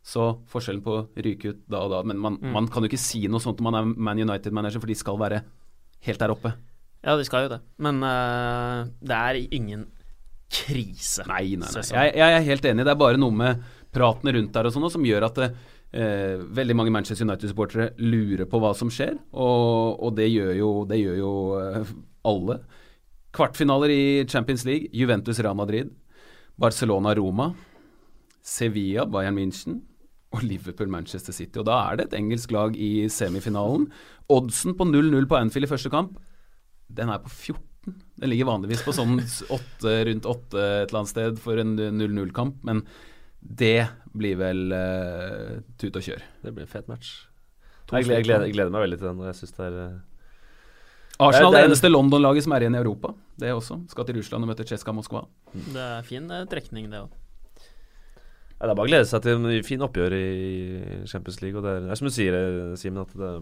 [0.06, 2.52] Så forskjellen på å ryke ut da og da Men man, mm.
[2.54, 5.20] man kan jo ikke si noe sånt når man er Man United-manager, for de skal
[5.22, 5.42] være
[6.06, 6.54] helt der oppe.
[7.06, 7.62] Ja, de skal jo det.
[7.86, 9.86] Men uh, det er ingen
[10.52, 11.26] krise.
[11.30, 11.86] Nei, nei, nei.
[11.86, 12.86] Jeg, jeg, er helt enig.
[12.86, 13.64] Det er bare noe med
[13.96, 15.50] praten rundt der og sånn som gjør at det,
[15.96, 20.72] eh, veldig mange Manchester United-supportere lurer på hva som skjer, og, og det gjør jo,
[20.90, 21.32] det gjør jo
[21.62, 21.94] eh,
[22.28, 22.60] alle.
[23.36, 25.92] Kvartfinaler i Champions League, Juventus-Real Madrid,
[26.62, 27.50] Barcelona-Roma,
[28.46, 29.82] Sevilla, Bayern München
[30.36, 31.60] og Liverpool-Manchester City.
[31.60, 33.90] Og Da er det et engelsk lag i semifinalen.
[34.32, 36.20] Oddsen på 0-0 på Anfield i første kamp,
[36.88, 37.62] den er på 14.
[38.22, 42.64] Den ligger vanligvis på sånn 8, rundt 8 et eller annet sted for en 0-0-kamp,
[42.66, 42.82] men
[43.46, 46.24] det blir vel uh, tut og kjør.
[46.42, 47.14] Det blir en fet match.
[47.86, 49.20] Jeg gleder, jeg, gleder, jeg gleder, meg veldig til den.
[49.22, 49.76] og jeg synes det er...
[49.78, 51.26] Uh...
[51.28, 53.14] Arsenal er det eneste London-laget som er igjen i Europa.
[53.40, 53.78] Det også.
[53.92, 55.22] Skal til Russland og møte Tsjetsja Moskva.
[55.54, 57.14] Det er fin uh, trekning, det òg.
[58.56, 60.28] Ja, det er bare å glede seg til en fin oppgjør i
[61.12, 61.60] Champions League.
[61.60, 62.38] Og det er, det er som du sier,
[62.80, 63.34] Simen, at det,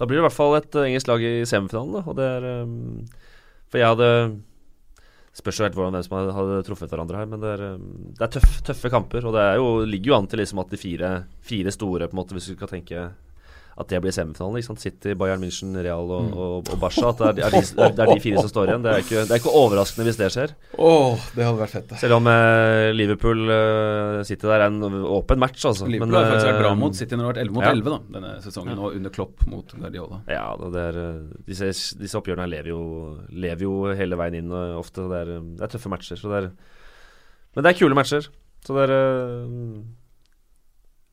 [0.00, 1.98] da blir det i hvert fall et engelsk lag i semifinalen.
[1.98, 2.74] Da, og det er um,
[3.68, 4.10] For jeg hadde
[5.34, 7.62] Spørs jo helt hvordan hvem som hadde truffet hverandre her, men det er,
[8.14, 9.24] det er tøff, tøffe kamper.
[9.26, 11.08] Og det jo, ligger jo an til liksom at de fire,
[11.42, 13.08] fire store, på en måte, hvis du skal tenke
[13.74, 14.60] at det blir semifinalen.
[14.60, 14.82] Ikke sant?
[14.84, 16.34] City, Bayern München, Real og, mm.
[16.38, 17.10] og, og Barca.
[17.10, 17.62] At det er, er de,
[17.96, 18.84] det er, de, fire som står igjen.
[18.84, 20.54] Det er ikke, det er ikke overraskende hvis det skjer.
[20.78, 21.98] Oh, det hadde vært fett det.
[22.02, 25.88] Selv om eh, Liverpool uh, City der er en åpen match, altså.
[25.90, 27.66] Liverpool Men, har faktisk vært bra eh, mot City når det har vært 11 mot
[27.66, 27.74] ja.
[27.74, 30.22] 11 da, denne sesongen, og under Klopp mot Guardiola.
[30.30, 30.46] Ja,
[30.76, 31.00] det er,
[31.50, 32.84] disse, disse oppgjørene lever jo,
[33.34, 35.08] lever jo, hele veien inn ofte.
[35.10, 36.20] Det er, det er, tøffe matcher.
[36.20, 36.48] Så det er,
[37.54, 38.30] men det er kule matcher.
[38.64, 38.96] Så det er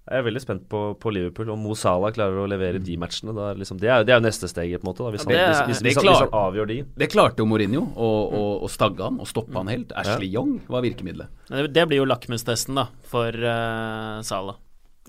[0.02, 1.52] jeg er veldig spent på, på, Liverpool.
[1.54, 3.36] Om Mo Salah klarer å levere de matchene.
[3.38, 5.06] Da, liksom, det, er, det, er, jo neste steget, på en måte.
[5.06, 6.78] Da, hvis, han, hvis, hvis, hvis, klar, hvis, han, avgjør de.
[7.04, 9.94] Det klarte jo Mourinho, å, å, å stagge han og stoppe han helt.
[10.02, 10.42] Ashley ja.
[10.42, 11.30] Young var virkemidlet.
[11.70, 14.58] Det blir jo lakmustesten da, for uh, Salah,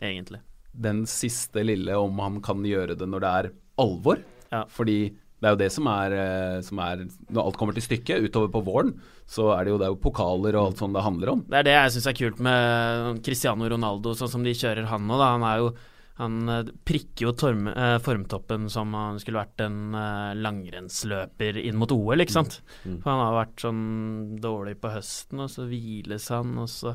[0.03, 0.43] egentlig.
[0.73, 3.51] Den siste lille om han kan gjøre det når det er
[3.83, 4.21] alvor.
[4.53, 4.67] Ja.
[4.69, 4.99] Fordi
[5.43, 7.01] det er jo det som er, eh, som er,
[7.35, 8.93] Når alt kommer til stykket, utover på våren,
[9.27, 11.41] så er det jo, det er jo pokaler og alt sånt det handler om.
[11.51, 15.09] Det er det jeg syns er kult med Cristiano Ronaldo, sånn som de kjører han
[15.09, 15.19] nå.
[15.19, 15.73] Han er jo
[16.21, 21.81] han eh, prikker jo torm, eh, formtoppen som han skulle vært en eh, langrennsløper inn
[21.81, 22.61] mot OL, ikke sant.
[22.85, 22.93] Mm.
[22.93, 23.01] Mm.
[23.01, 23.83] For han har vært sånn
[24.45, 26.95] dårlig på høsten, og så hviles han, og så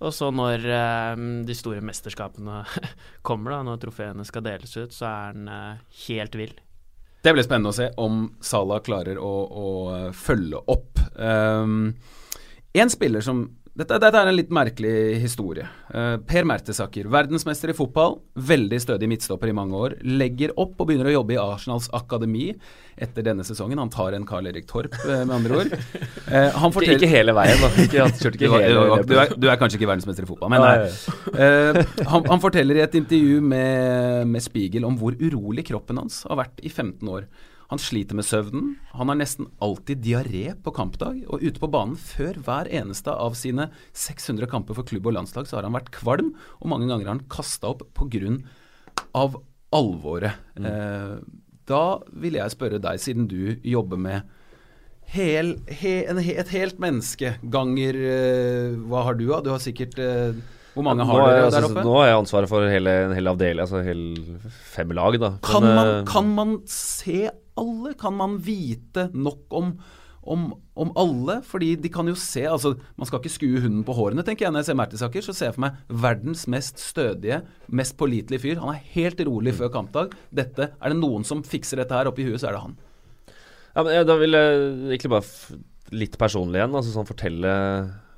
[0.00, 2.62] og så når eh, de store mesterskapene
[3.26, 6.54] kommer, da, når trofeene skal deles ut, så er han eh, helt vill.
[7.20, 9.68] Det blir spennende å se om Salah klarer å, å
[10.16, 11.02] følge opp.
[11.16, 11.92] Um,
[12.72, 13.42] en spiller som
[13.80, 15.64] dette, dette, er en litt merkelig historie.
[15.88, 18.18] Uh, per Mertesaker, verdensmester i fotball,
[18.50, 19.96] veldig stødig midtstopper i mange år.
[20.04, 22.50] Legger opp og begynner å jobbe i Arsenals akademi
[23.00, 23.80] etter denne sesongen.
[23.80, 25.74] Han tar en Karl Erik Torp, uh, med andre ord.
[26.28, 27.70] Uh, han forteller, ikke, hele veien, da.
[27.86, 29.06] Ikke, ikke hele veien.
[29.08, 31.86] Du, er, du, er, kanskje ikke verdensmester i fotball, men nei.
[32.10, 36.42] Han, han, forteller i et intervju med, med Spiegel om hvor urolig kroppen hans har
[36.44, 37.28] vært i 15 år.
[37.70, 38.72] Han sliter med søvnen.
[38.98, 41.22] Han har nesten alltid diaré på kampdag.
[41.30, 45.46] Og ute på banen før hver eneste av sine 600 kamper for klubb og landslag,
[45.46, 48.34] så har han vært kvalm, og mange ganger har han kasta opp pga.
[49.70, 50.34] alvoret.
[50.58, 50.66] Mm.
[50.66, 51.16] Eh,
[51.70, 54.26] da vil jeg spørre deg, siden du jobber med
[55.10, 59.44] hel, he, en, et helt menneske ganger uh, Hva har du, av?
[59.46, 60.36] Du har sikkert uh,
[60.74, 61.84] Hvor mange har dere der oppe?
[61.86, 64.38] Nå har jeg ansvaret for hele, en hel avdeling, altså hele
[64.70, 65.32] fem lag, da.
[65.46, 67.24] Kan, Men, man, uh, kan man se
[67.58, 67.94] alle?
[67.98, 69.74] Kan man vite nok om
[70.20, 73.94] om, om, alle, fordi de kan jo se altså Man skal ikke skue hunden på
[73.96, 75.24] hårene, tenker jeg når jeg ser Mertesaker.
[75.24, 77.40] Så ser jeg for meg verdens mest stødige,
[77.72, 78.60] mest pålitelige fyr.
[78.60, 80.14] Han er helt rolig før kampdag.
[80.28, 82.76] Dette, Er det noen som fikser dette her oppi huet, så er det han.
[83.74, 85.60] Ja, men Da vil jeg egentlig bare
[85.96, 86.76] litt personlig igjen.
[86.76, 87.54] altså sånn fortelle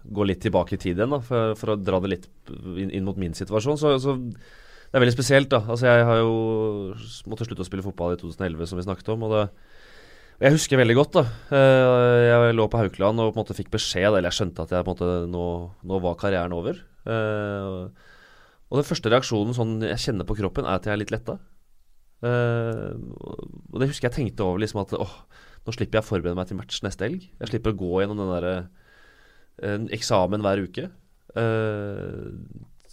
[0.03, 3.05] Gå litt tilbake i tid igjen, da, for, for å dra det litt inn, inn
[3.07, 3.78] mot min situasjon.
[3.78, 4.16] Så, så,
[4.93, 5.49] det er veldig spesielt.
[5.49, 6.32] da, altså Jeg har jo
[7.32, 9.24] måttet slutte å spille fotball i 2011, som vi snakket om.
[9.24, 9.47] og det
[10.43, 11.22] jeg husker veldig godt da,
[11.55, 14.72] eh, jeg lå på Haukeland og på en måte fikk beskjed, eller jeg skjønte at
[14.74, 15.45] jeg på en måte, nå,
[15.86, 16.80] nå var karrieren over.
[17.07, 17.68] Eh,
[18.72, 21.36] og den første reaksjonen sånn jeg kjenner på kroppen, er at jeg er litt letta.
[22.26, 25.14] Eh, og det husker jeg tenkte over liksom at åh,
[25.62, 27.28] nå slipper jeg å forberede meg til match neste helg.
[27.38, 30.88] Jeg slipper å gå gjennom den der eksamen hver uke.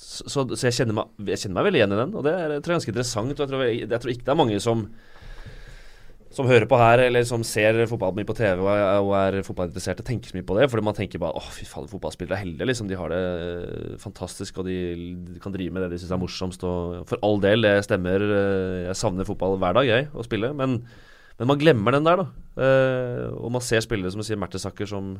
[0.09, 2.55] Så, så, jeg, kjenner meg, jeg, kjenner meg, veldig igjen i den, og det er,
[2.55, 3.33] jeg tror jeg er ganske interessant.
[3.35, 4.87] Og jeg tror, jeg, jeg tror ikke det er mange som
[6.29, 9.37] som hører på her, eller som ser fotballen min på TV og er, og er
[9.45, 10.67] fotballinteresserte, tenker så mye på det.
[10.69, 12.67] Fordi man tenker bare å, fy faen, fotballspillere er heldige.
[12.69, 12.89] Liksom.
[12.89, 14.77] De har det eh, fantastisk, og de,
[15.41, 16.65] kan drive med det de syns er morsomst.
[16.69, 18.21] Og for all del, det stemmer.
[18.21, 20.53] Eh, jeg savner fotball hver dag, jeg, å spille.
[20.59, 20.77] Men,
[21.41, 22.45] men man glemmer den der, da.
[22.61, 25.15] Eh, og man ser spillere som sier Mertesacker som,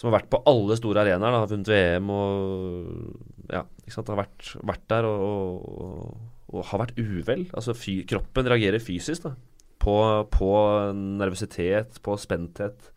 [0.00, 1.36] som har vært på alle store arenaer.
[1.42, 5.20] Har vunnet VM og ja, ikke sant, har vært, vært der og,
[5.68, 6.18] og,
[6.54, 7.44] og, har vært uvel.
[7.52, 9.36] Altså fy, kroppen reagerer fysisk, da
[9.80, 9.96] på,
[10.32, 10.52] på
[10.94, 12.90] nervøsitet, på spenthet.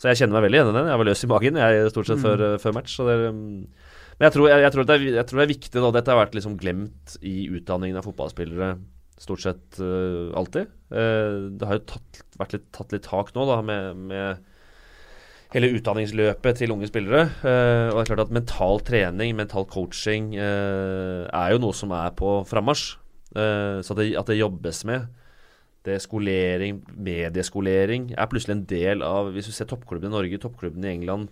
[0.00, 0.90] Så jeg kjenner meg veldig igjen i den.
[0.90, 2.24] Jeg var løs i magen jeg stort sett mm.
[2.24, 2.96] før, før, match.
[2.98, 5.92] Det, men jeg tror, jeg, jeg, tror er, jeg tror, det er, viktig nå.
[5.94, 8.74] Dette har vært liksom glemt i utdanningen av fotballspillere
[9.22, 10.72] stort sett uh, alltid.
[10.90, 14.51] Uh, det har jo tatt, vært litt, tatt litt tak nå da, med, med,
[15.52, 17.26] hele utdanningsløpet til unge spillere.
[17.44, 22.14] Uh, og det er klart at mental trening, mental coaching, er jo noe som er
[22.18, 22.98] på frammarsj.
[23.32, 25.06] så det, at det jobbes med
[25.86, 30.84] det skolering, medieskolering, er plutselig en del av Hvis du ser toppklubben i Norge, toppklubben
[30.84, 31.30] i England,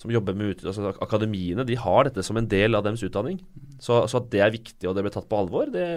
[0.00, 3.40] som jobber med altså Akademiene de har dette som en del av deres utdanning.
[3.82, 5.88] Så, så at det er viktig og det blir tatt på alvor, det,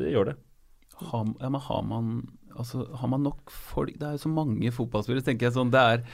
[0.00, 0.36] det gjør det.
[0.96, 2.10] Har, ja, men har man,
[2.56, 5.70] altså, har man nok folk Det er jo så mange fotballspillere, tenker jeg sånn.
[5.74, 6.04] Det er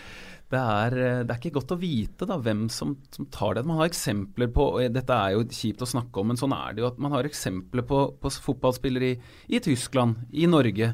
[0.52, 0.94] det er,
[1.24, 3.64] det er, ikke godt å vite da, hvem som, som, tar det.
[3.68, 6.74] Man har eksempler på og Dette er jo kjipt å snakke om, men sånn er
[6.74, 6.90] det jo.
[6.90, 9.16] at Man har eksempler på, på fotballspillere i,
[9.48, 10.92] i, Tyskland, i Norge,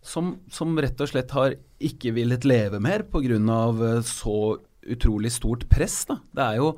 [0.00, 3.40] som, som, rett og slett har ikke villet leve mer pga.
[3.40, 4.38] Eh, så
[4.90, 6.04] utrolig stort press.
[6.08, 6.20] Da.
[6.30, 6.70] Det er jo,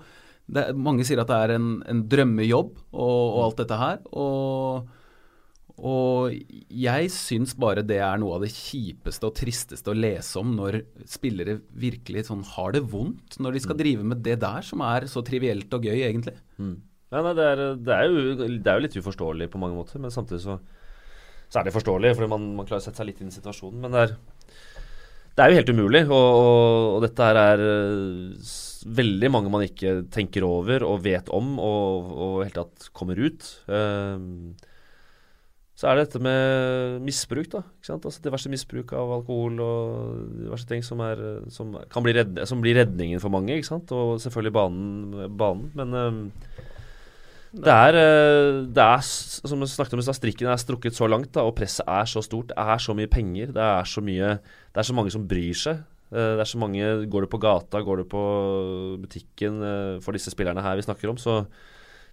[0.48, 4.02] det, Mange sier at det er en, en drømmejobb og, og, alt dette her.
[4.16, 4.98] og
[5.80, 6.34] og
[6.68, 10.82] jeg syns bare det er noe av det kjipeste og tristeste å lese om når
[11.08, 13.80] spillere virkelig sånn har det vondt når de skal mm.
[13.80, 16.36] drive med det der som er så trivielt og gøy, egentlig.
[16.60, 16.76] Mm.
[17.12, 20.00] Ja, nei, det, er, det, er jo, det, er, jo, litt uforståelig på mange måter,
[20.00, 20.58] men samtidig så,
[21.48, 23.82] så er det forståelig, fordi man, man, klarer å sette seg litt inn i situasjonen.
[23.84, 24.14] Men det er,
[25.36, 27.64] det er jo helt umulig, og, og, og dette her er
[29.02, 33.20] veldig mange man ikke tenker over og vet om, og, i det hele tatt kommer
[33.20, 33.48] ut.
[33.68, 34.62] Uh,
[35.82, 37.60] så er det dette med misbruk, da.
[37.66, 38.04] ikke sant?
[38.06, 41.18] Altså Diverse misbruk av alkohol og diverse ting som, er,
[41.50, 43.56] som, kan bli, redd, som blir redningen for mange.
[43.56, 43.90] ikke sant?
[43.90, 45.24] Og selvfølgelig banen.
[45.40, 45.72] banen.
[45.74, 46.20] Men um,
[47.66, 51.10] det er, eh, det er, som vi snakket om i stad, strikken er strukket så
[51.10, 52.54] langt, da, og presset er så stort.
[52.54, 53.50] Det er så mye penger.
[53.58, 54.36] Det er så, mye,
[54.70, 55.82] det er så mange som bryr seg.
[56.14, 58.26] Eh, det er så mange Går du på gata, går du på
[59.02, 59.58] butikken
[59.98, 61.40] for disse spillerne her vi snakker om, så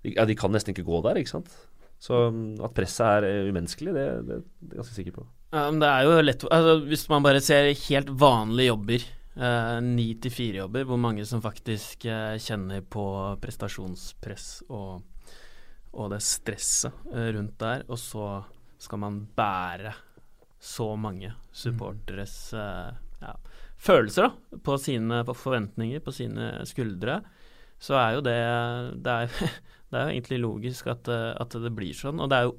[0.02, 1.54] ja, de kan nesten ikke gå der, ikke sant.
[2.00, 5.26] Så um, at presset er eh, umenneskelig, det, det, det er jeg ganske sikker på.
[5.52, 10.08] Um, det er jo lett altså, Hvis man bare ser helt vanlige jobber, eh, ni
[10.22, 13.06] til fire-jobber, hvor mange som faktisk uh, kjenner på
[13.44, 15.02] prestasjonspress og,
[15.92, 18.30] og det stresset uh, rundt der, og så
[18.80, 19.92] skal man bære
[20.60, 23.36] så mange supporteres uh, ja,
[23.80, 27.20] følelser da, på sine forventninger, på sine skuldre,
[27.80, 28.40] så er jo det
[29.04, 29.60] Det er
[29.90, 32.22] Det er jo egentlig logisk at, eh, at, det blir sånn.
[32.22, 32.56] Og det er jo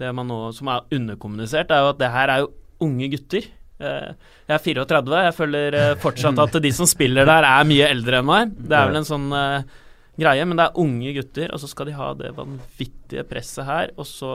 [0.00, 2.50] det man nå, som er underkommunisert, er jo at det her er jo
[2.84, 3.46] unge gutter.
[3.84, 4.10] Eh,
[4.48, 8.20] jeg er 34, jeg føler eh, fortsatt at de som spiller der, er mye eldre
[8.20, 8.54] enn meg.
[8.58, 9.64] Det er vel en sånn uh,
[10.20, 13.94] greie, men det er unge gutter, og så skal de ha det vanvittige presset her.
[13.96, 14.34] Og så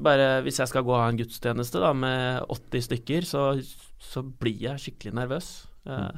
[0.00, 3.42] bare Hvis jeg skal gå og ha en gudstjeneste da, med 80 stykker, så,
[4.00, 5.50] så blir jeg skikkelig nervøs.
[5.84, 6.16] Uh,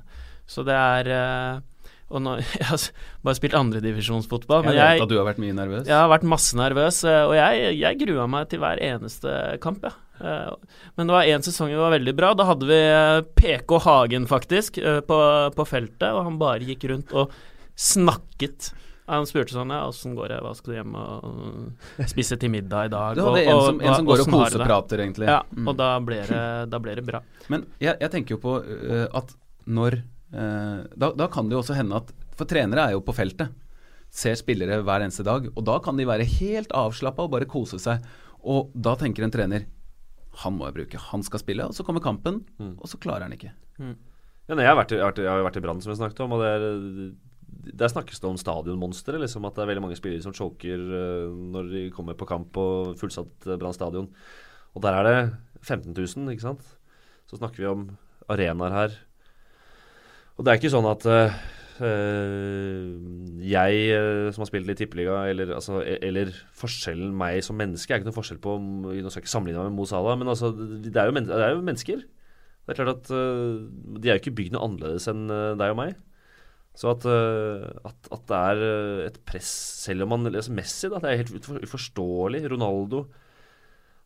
[0.48, 1.64] så det er uh,
[2.10, 2.84] Og nå, jeg har
[3.26, 5.86] bare spilt andredivisjonsfotball, Jeg vet jeg, at du har vært mye nervøs.
[5.86, 9.84] jeg har vært masse nervøs, eh, og jeg, jeg grua meg til hver eneste kamp,
[9.84, 9.92] ja.
[10.18, 10.54] Eh,
[10.96, 12.32] Men det var én sesong som var veldig bra.
[12.34, 15.18] Da hadde vi eh, PK Hagen, faktisk, på,
[15.54, 17.30] på feltet, og han bare gikk rundt og
[17.78, 18.72] snakket.
[19.08, 20.38] Han spurte sånn ja, 'Åssen går det?
[20.44, 23.78] Hva skal du hjem og spise til middag i dag?' Du hadde og, en som,
[23.80, 25.28] en som går og «Åssen har du det?» koseprater, egentlig.
[25.30, 25.68] Ja, Mm.
[25.70, 26.42] og da ble det,
[26.74, 27.22] da ble det bra.
[27.48, 29.32] Men jeg, jeg tenker jo på uh, at
[29.64, 30.02] når
[30.32, 33.50] da, da kan det jo også hende at For trenere er jo på feltet.
[34.14, 35.48] Ser spillere hver eneste dag.
[35.56, 38.04] Og da kan de være helt avslappa og bare kose seg.
[38.46, 39.64] Og da tenker en trener
[40.38, 41.64] han må jeg bruke, han skal spille.
[41.66, 42.76] Og så kommer kampen, Mm.
[42.78, 43.50] og så klarer han ikke.
[43.80, 45.90] Ja, nei, jeg, har vært, jeg, har vært, i- jeg har vært i Brann, som
[45.90, 46.32] jeg snakket om.
[46.32, 47.14] Og det er,
[47.74, 49.18] der snakkes det om stadionmonstre.
[49.18, 51.26] Liksom, at det er veldig mange spillere som choker eh,
[51.56, 54.06] når de kommer på kamp på fullsatt eh, Brann stadion.
[54.76, 55.34] Og der er det
[55.66, 56.62] 15 000, ikke sant.
[57.26, 57.88] Så snakker vi om
[58.30, 58.90] arenaer her.
[60.38, 61.38] Og det er ikke sånn at eh,
[63.48, 67.90] jeg eh, som har spilt i tippeliga, eller, altså, e- eller forskjellen meg som menneske
[67.94, 70.30] er ikke noe forskjell på Nå skal jeg ikke sammenligne meg med Mo Salah, men
[70.30, 72.04] altså, det, er jo det er jo mennesker.
[72.06, 73.64] Det er klart at uh,
[73.98, 75.24] de er jo ikke bygd noe annerledes enn
[75.58, 75.94] deg og meg.
[76.78, 78.60] Så at, at, at det er
[79.08, 79.48] et press,
[79.82, 82.44] selv om man leser Messi, da, det er helt ufor- uforståelig.
[82.52, 83.00] Ronaldo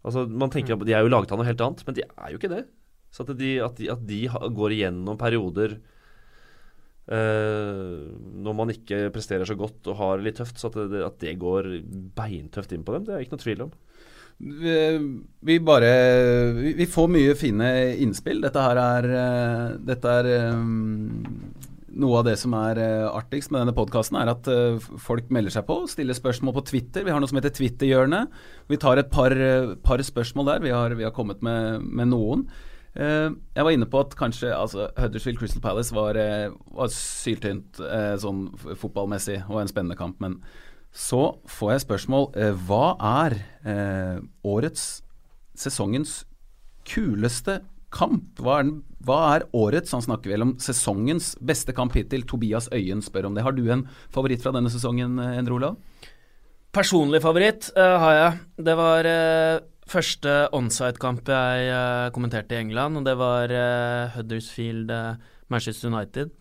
[0.07, 2.33] altså Man tenker at De er jo laget av noe helt annet, men de er
[2.33, 2.63] jo ikke det.
[3.13, 4.23] Så at de, at de, de
[4.57, 5.77] går igjennom perioder
[7.11, 8.11] øh,
[8.45, 11.19] når man ikke presterer så godt og har det litt tøft, så at det, at
[11.23, 11.73] det går
[12.17, 13.73] beintøft inn på dem, det er ikke noe tvil om.
[14.43, 14.77] Vi,
[15.47, 15.91] vi bare
[16.57, 17.69] vi, får mye fine
[18.03, 18.41] innspill.
[18.43, 21.21] Dette her er eh, Dette er um,
[21.93, 22.81] noe av det som er
[23.13, 24.49] artigst med denne podkasten, er at
[25.05, 27.05] folk melder seg på, stiller spørsmål på Twitter.
[27.05, 28.33] Vi har noe som heter Twitterhjørnet.
[28.73, 29.37] Vi tar et par,
[29.85, 30.65] par spørsmål der.
[30.65, 32.47] Vi har, vi har kommet med, med noen.
[32.93, 37.81] Eh, jeg var inne på at kanskje altså, Huddersfield Crystal Palace var, eh, var syltynt
[37.81, 40.41] eh, sånn fotballmessig og en spennende kamp, men
[40.93, 42.27] så får jeg spørsmål.
[42.69, 42.87] Hva
[43.25, 43.39] er
[44.45, 45.01] årets
[45.57, 46.27] sesongens
[46.85, 47.63] kuleste
[47.97, 48.27] kamp?
[48.37, 49.95] Hva er, hva er årets?
[49.97, 52.27] Han snakker vel om sesongens beste kamp hittil.
[52.29, 53.47] Tobias Øyen spør om det.
[53.47, 55.81] Har du en favoritt fra denne sesongen, Endre Olav?
[56.73, 58.37] Personlig favoritt uh, har jeg.
[58.65, 59.59] Det var eh,
[59.93, 66.39] første onside-kamp jeg eh, kommenterte i England, og det var eh, Huddersfield eh, Manchester United.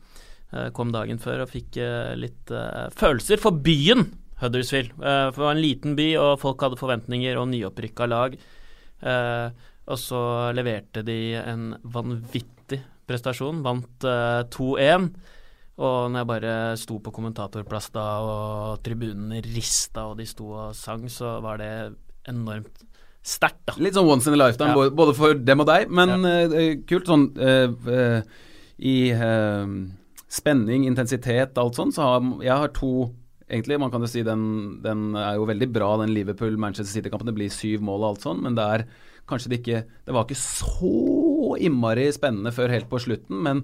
[0.76, 1.78] Kom dagen før og fikk
[2.20, 2.52] litt
[3.00, 4.02] følelser for byen
[4.42, 4.90] Huddersfield.
[5.00, 8.36] For det var en liten by, og folk hadde forventninger og nyopprykka lag.
[9.88, 10.22] Og så
[10.52, 12.82] leverte de en vanvittig
[13.12, 13.64] prestasjon.
[13.66, 15.10] Vant eh, 2-1.
[15.82, 20.78] Og når jeg bare sto på kommentatorplass da, og tribunene rista og de sto og
[20.78, 21.74] sang, så var det
[22.30, 22.84] enormt
[23.24, 23.74] sterkt, da.
[23.78, 24.90] Litt sånn once in a lifetime, Ja.
[24.90, 25.90] både, for dem og deg.
[25.90, 28.22] Men eh, kult sånn uh, uh,
[28.82, 29.14] I
[30.32, 33.12] spenning, intensitet, alt sånn, så har jeg har to
[33.52, 37.28] Egentlig, man kan jo si den, den er jo veldig bra, den Liverpool-Manchester City-kampen.
[37.28, 38.84] Det blir syv mål og alt sånn, men det er
[39.28, 43.60] kanskje det ikke Det var ikke så innmari spennende før helt på slutten, men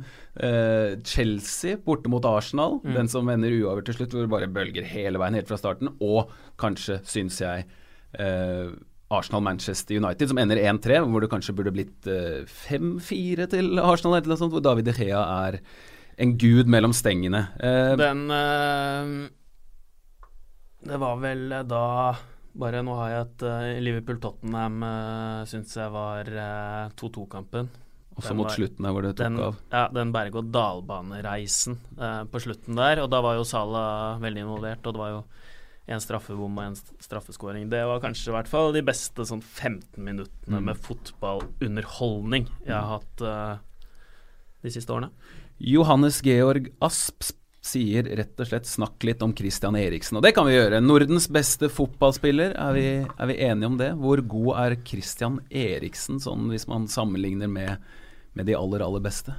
[1.08, 2.94] Chelsea borte mot Arsenal, Mm.
[2.98, 5.88] den som ender uavgjort til slutt, hvor det bare bølger hele veien helt fra starten,
[6.02, 6.30] og
[6.60, 7.64] kanskje, syns jeg,
[9.14, 14.34] Arsenal-Manchester United, som ender 1-3, hvor det kanskje burde blitt eh, 5-4 til Arsenal, eller
[14.34, 15.60] noe sånt, hvor David De Gea er
[16.18, 17.46] en gud mellom stengene.
[17.62, 19.12] Eh, Den eh,
[20.88, 21.84] Det var vel da
[22.58, 27.68] Bare nå har jeg et uh, Liverpool-Tottenham uh, syns jeg var eh, 2-2-kampen.
[28.18, 29.60] også den mot var- slutten der hvor det tok Den, av.
[29.70, 34.96] ja, den berg-og-dal-banereisen eh, på slutten der, og da var jo Salah veldig involvert, og
[34.98, 35.20] det var jo
[35.88, 37.70] en straffebom og en straffeskåring.
[37.72, 40.66] Det var kanskje i hvert fall de beste sånn 15 minuttene Mm.
[40.66, 43.58] med fotballunderholdning jeg har hatt uh,
[44.64, 45.12] de siste årene.
[45.60, 47.32] Johannes Georg Asp
[47.68, 50.18] sier rett og slett 'snakk litt om Christian Eriksen'.
[50.18, 50.80] Og det kan vi gjøre.
[50.84, 53.90] Nordens beste fotballspiller, er vi, er vi enige om det?
[54.00, 57.78] Hvor god er Christian Eriksen, sånn hvis man sammenligner med,
[58.36, 59.36] med de aller, aller beste?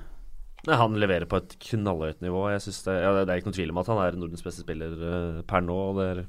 [0.66, 2.50] Han leverer på et knallhøyt nivå.
[2.50, 4.60] Jeg synes det, ja, det er ikke noen tvil om at han er Nordens beste
[4.66, 5.72] spiller eh, per nå.
[5.72, 6.24] Og det, er,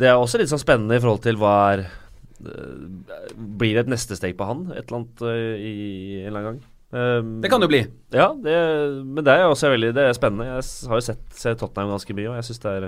[0.00, 3.92] det er også litt sånn spennende i forhold til hva er eh, Blir det et
[3.92, 5.74] neste steg på han et eller annet eh, i
[6.22, 6.62] en eller annen gang?
[6.94, 7.82] Um, Det kan det jo bli.
[8.14, 8.54] Ja, det,
[9.02, 10.46] men det er også veldig Det er spennende.
[10.46, 12.86] Jeg har jo sett, sett Tottenham ganske mye, og jeg syns det er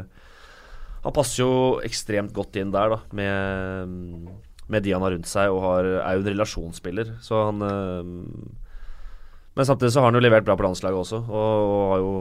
[1.07, 1.54] Han passer jo
[1.86, 3.96] ekstremt godt inn der, da, med,
[4.70, 8.14] med de han har rundt seg, og har, er jo en relasjonsspiller, så han um,
[9.54, 12.14] Men samtidig så har han jo levert bra på landslaget også, og, og har jo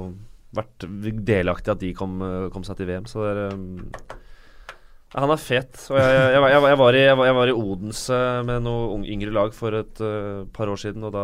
[0.55, 0.85] vært
[1.27, 2.21] delaktig at de kom,
[2.53, 4.21] kom seg til VM, så det er eh,
[5.15, 5.77] Han er fet.
[5.93, 9.53] Og jeg, jeg, jeg, jeg var, i, jeg var i Odense med noen yngre lag
[9.55, 11.23] for et uh, par år siden, og da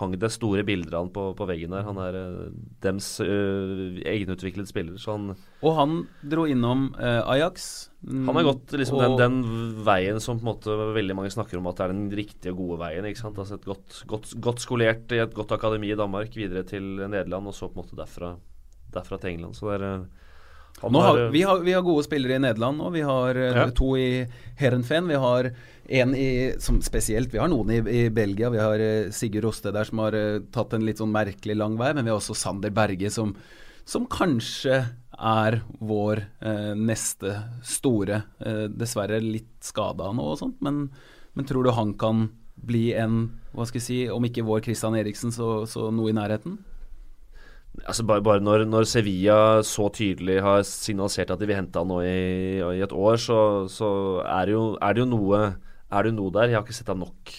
[0.00, 1.86] hang det store bilder av han på, på veggen der.
[1.86, 2.48] Han er uh,
[2.82, 7.68] dems uh, egenutviklet spiller, så han Og han dro innom Ajax.
[8.04, 9.38] Han har gått liksom den, den,
[9.86, 12.82] veien som på en måte veldig mange snakker om at er den riktige og gode
[12.82, 13.06] veien.
[13.06, 13.38] ikke sant?
[13.38, 17.46] Altså et godt, godt, godt skolert i et godt akademi i Danmark, videre til Nederland,
[17.46, 18.34] og så på en måte derfra,
[18.92, 19.54] derfra til England.
[19.56, 20.04] Så det er
[20.80, 22.90] har, vi, har, vi, har, gode spillere i Nederland nå.
[22.90, 23.68] Vi har eh, ja.
[23.70, 24.26] to i
[24.58, 25.08] Herenfen.
[25.08, 25.50] Vi har
[25.84, 28.50] en i, som spesielt Vi har noen i, i Belgia.
[28.50, 31.78] Vi har uh, Sigurd Roste der som har uh, tatt en litt sånn merkelig lang
[31.80, 31.92] vei.
[31.94, 33.34] Men vi har også Sander Berge som,
[33.88, 34.82] som kanskje
[35.14, 38.24] er vår uh, neste store.
[38.74, 40.88] dessverre litt skada nå og sånt, men,
[41.32, 44.96] men, tror du han kan bli en, hva skal jeg si, om ikke vår Christian
[44.98, 46.58] Eriksen, så, så noe i nærheten?
[47.82, 51.90] Altså bare, bare når, når, Sevilla så tydelig har signalisert at de vil hente han
[51.90, 53.88] nå i, i et år, så, så
[54.22, 55.40] er, det jo, er, det jo, noe,
[55.90, 56.52] er det jo noe der.
[56.52, 57.34] Jeg har ikke sett ham nok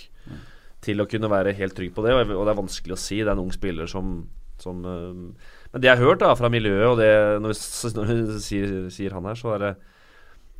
[0.85, 3.21] til å kunne være helt trygg på det, og, og, det er vanskelig å si.
[3.21, 4.15] Det er en ung spiller som,
[4.61, 7.11] som uh, Men det jeg har hørt da fra miljøet, og det
[7.41, 9.73] når vi, når vi sier, sier, han her, så er det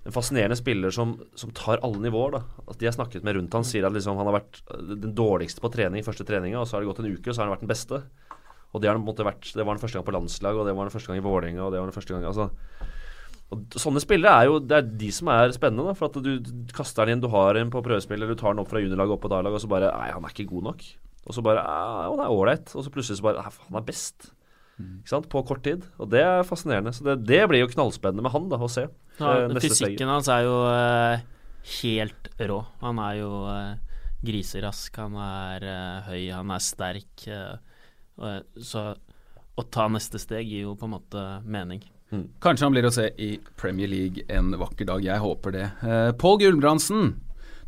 [0.05, 2.37] en fascinerende spiller som, som tar alle nivåer.
[2.37, 4.61] da At De har snakket med rundt han sier at liksom han har vært
[5.03, 7.41] den dårligste på trening første treninga, og så har det gått en uke, og så
[7.41, 8.01] har han vært den beste.
[8.75, 10.67] Og det, har på en måte vært, det var den første gang på landslag, og
[10.67, 12.49] det var den første gang i Vålerenga, og det var den første gang altså,
[13.53, 15.85] og Sånne spillere er jo Det er de som er spennende.
[15.85, 18.55] Da, for at du, kaster den inn, du har en på prøvespill, eller du tar
[18.55, 20.71] den opp fra juniorlaget opp på a og så bare Nei, han er ikke god
[20.71, 20.87] nok.
[21.25, 22.73] Og så bare Ja, han er ålreit.
[22.73, 24.31] Og så plutselig så bare Han er best.
[24.81, 24.97] Mm.
[25.03, 25.29] Ikke sant?
[25.31, 25.85] På kort tid.
[26.01, 26.93] Og det er fascinerende.
[26.95, 28.87] Så det, det blir jo knallspennende med han da, å se.
[29.21, 31.21] Ja, eh, fysikken hans er jo uh,
[31.79, 32.59] helt rå.
[32.81, 37.13] Han er jo uh, griserask, han er uh, høy, han er sterk.
[37.29, 37.55] Uh,
[38.61, 38.93] så
[39.55, 41.83] å ta neste steg gir jo på en måte mening.
[42.11, 42.27] Mm.
[42.43, 45.03] Kanskje han blir å se i Premier League en vakker dag.
[45.03, 45.69] Jeg håper det.
[45.81, 47.15] Eh, Pål Gulbrandsen,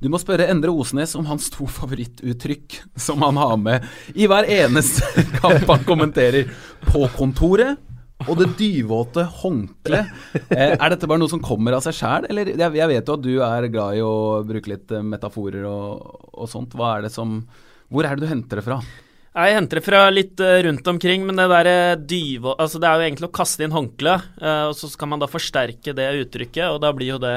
[0.04, 4.45] du må spørre Endre Osnes om hans to favorittuttrykk som han har med i hver
[4.60, 5.08] eneste
[5.41, 6.52] kamp han kommenterer.
[6.88, 7.82] På kontoret
[8.28, 10.14] og det dyvåte håndkleet.
[10.50, 13.18] Eh, er dette bare noe som kommer av seg sjæl, eller jeg, jeg, vet jo
[13.18, 14.14] at du er glad i å
[14.45, 16.76] bruke litt metaforer og, og sånt.
[16.78, 17.39] Hva er det som
[17.93, 18.82] Hvor er det du henter det fra?
[19.36, 22.55] Jeg henter det fra litt uh, rundt omkring, men det derre uh, dyve...
[22.55, 25.30] Altså, det er jo egentlig å kaste inn håndkle, uh, og så kan man da
[25.30, 27.36] forsterke det uttrykket, og da blir jo det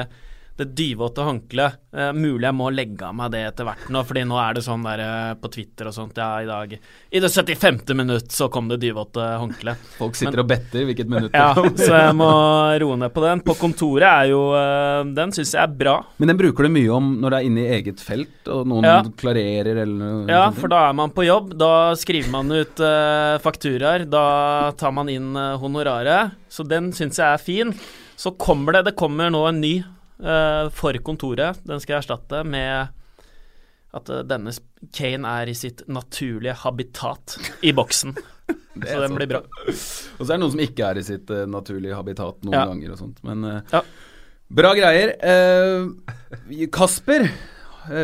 [0.61, 1.77] det dyvåte håndkleet.
[1.91, 4.61] Eh, mulig jeg må legge av meg det etter hvert nå, fordi nå er det
[4.63, 7.81] sånn der eh, på Twitter og sånt Ja, i dag I det 75.
[7.99, 9.73] minutt så kom det dyvåte håndkle.
[9.97, 11.59] Folk sitter Men, og better hvilket minutt det er.
[11.59, 12.29] Ja, så jeg må
[12.83, 13.43] roe ned på den.
[13.43, 15.97] På kontoret er jo eh, Den syns jeg er bra.
[16.21, 18.87] Men den bruker du mye om når det er inne i eget felt, og noen
[18.87, 18.97] ja.
[19.19, 21.55] klarerer eller noe Ja, for da er man på jobb.
[21.59, 22.83] Da skriver man ut
[23.43, 24.07] fakturaer.
[24.07, 24.27] Da
[24.79, 26.37] tar man inn honoraret.
[26.51, 27.75] Så den syns jeg er fin.
[28.15, 29.81] Så kommer det Det kommer nå en ny
[30.21, 31.57] for kontoret.
[31.65, 32.91] Den skal jeg erstatte med
[33.91, 34.53] at uh, denne
[34.95, 38.15] Kane er i sitt naturlige habitat i boksen.
[38.87, 39.41] så den blir bra.
[39.43, 42.65] Og så er det noen som ikke er i sitt uh, naturlige habitat noen ja.
[42.69, 43.21] ganger og sånt.
[43.27, 43.83] Men ja.
[44.61, 45.15] bra greier.
[46.71, 47.27] Kasper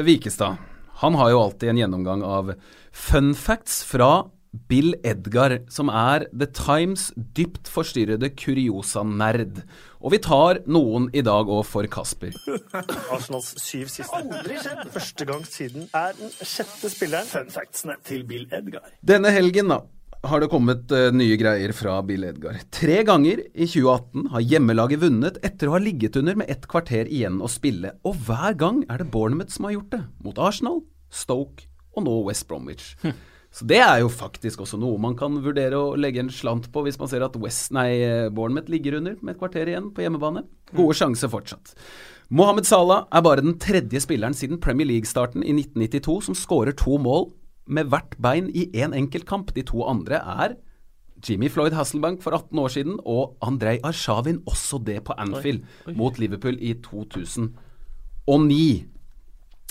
[0.03, 0.57] Vikestad,
[1.03, 2.55] han har jo alltid en gjennomgang av
[2.97, 4.27] fun facts fra
[4.69, 9.61] Bill Edgar, som er The Times dypt forstyrrede kuriosa-nerd.
[10.01, 12.35] Og vi tar noen i dag òg for Kasper.
[13.13, 14.09] Arsenals syv siste.
[14.17, 14.87] Aldri skjedd!
[14.95, 17.29] Første gang siden er den sjette spilleren.
[17.29, 18.89] Fun factsene til Bill Edgar.
[19.05, 19.83] Denne helgen, da
[20.27, 22.59] har det kommet uh, nye greier fra Bill Edgar.
[22.73, 27.09] Tre ganger i 2018 har hjemmelaget vunnet etter å ha ligget under med ett kvarter
[27.09, 27.93] igjen å spille.
[28.07, 30.03] Og hver gang er det Bournemouth som har gjort det.
[30.25, 30.81] Mot Arsenal,
[31.13, 32.93] Stoke og nå West Bromwich.
[33.03, 33.15] Hm.
[33.53, 36.83] Så det er jo faktisk også noe man kan vurdere å legge en slant på
[36.85, 37.89] hvis man ser at West, nei,
[38.33, 40.43] Bournemouth ligger under med et kvarter igjen på hjemmebane.
[40.73, 40.99] Gode mm.
[40.99, 41.73] sjanser fortsatt.
[42.27, 46.97] Mohammed Salah er bare den tredje spilleren siden Premier League-starten i 1992 som skårer to
[46.99, 47.29] mål
[47.71, 49.53] med hvert bein i én en enkeltkamp.
[49.55, 50.57] De to andre er
[51.23, 55.91] Jimmy Floyd Hasselbank for 18 år siden og Andrej Arshavin, også det på Anfield, oi,
[55.91, 55.95] oi.
[55.97, 58.85] mot Liverpool i 2009.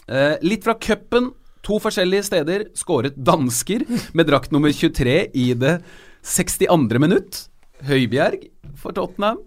[0.09, 1.31] Eh, litt fra cupen
[1.67, 3.83] To forskjellige steder skåret dansker
[4.15, 5.81] med drakt nummer 23 i det
[6.23, 7.01] 62.
[7.03, 7.41] minutt.
[7.87, 8.45] Høibjerg
[8.79, 9.41] for Tottenham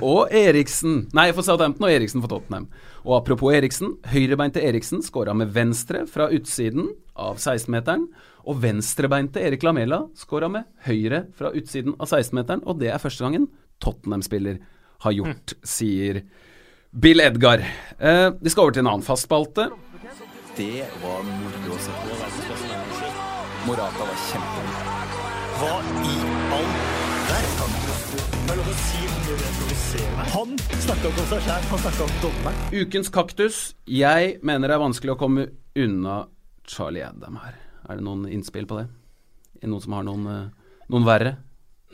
[0.00, 2.70] og Eriksen Nei, for Southampton og Eriksen for Tottenham.
[3.04, 8.08] Og apropos Eriksen, høyrebeinte Eriksen skåra med venstre fra utsiden av 16-meteren.
[8.48, 12.64] Og venstrebeinte Erik Lamela skåra med høyre fra utsiden av 16-meteren.
[12.64, 13.44] Og det er første gangen
[13.84, 14.56] Tottenham-spiller
[15.04, 16.24] har gjort, sier
[16.96, 17.60] Bill Edgar.
[18.00, 19.68] Eh, vi skal over til en annen fast spalte.
[20.58, 22.14] Det var moro å se på.
[23.68, 24.96] Morata var kjempegod.
[25.60, 26.16] Hva i
[26.56, 26.72] all
[27.28, 27.76] verden?
[28.48, 32.74] Er Han snakka om seg sjæl, han snakka om dommeren.
[32.74, 33.60] Ukens kaktus.
[33.86, 35.46] Jeg mener det er vanskelig å komme
[35.78, 36.16] unna
[36.66, 37.54] Charlie Adam her.
[37.86, 38.88] Er det noen innspill på det?
[39.60, 41.36] Er det noen som har noen, eh, noen verre?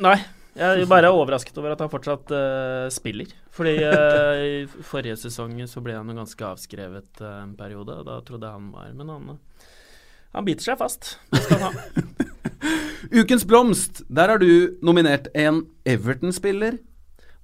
[0.00, 0.16] Nei,
[0.54, 3.30] jeg er bare overrasket over at han fortsatt uh, spiller.
[3.54, 8.20] Fordi uh, i forrige sesong så ble han jo ganske avskrevet uh, en periode, da
[8.26, 9.38] trodde jeg han var Men han,
[10.34, 11.16] han biter seg fast.
[13.18, 14.04] Ukens blomst.
[14.08, 16.78] Der har du nominert en Everton-spiller.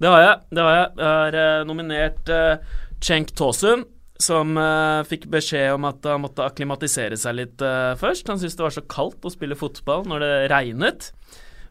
[0.01, 0.37] Det har jeg.
[0.57, 2.31] det har Jeg Jeg har nominert
[3.05, 3.85] Cenk Tosun,
[4.21, 8.29] som uh, fikk beskjed om at han måtte akklimatisere seg litt uh, først.
[8.29, 11.11] Han syntes det var så kaldt å spille fotball når det regnet.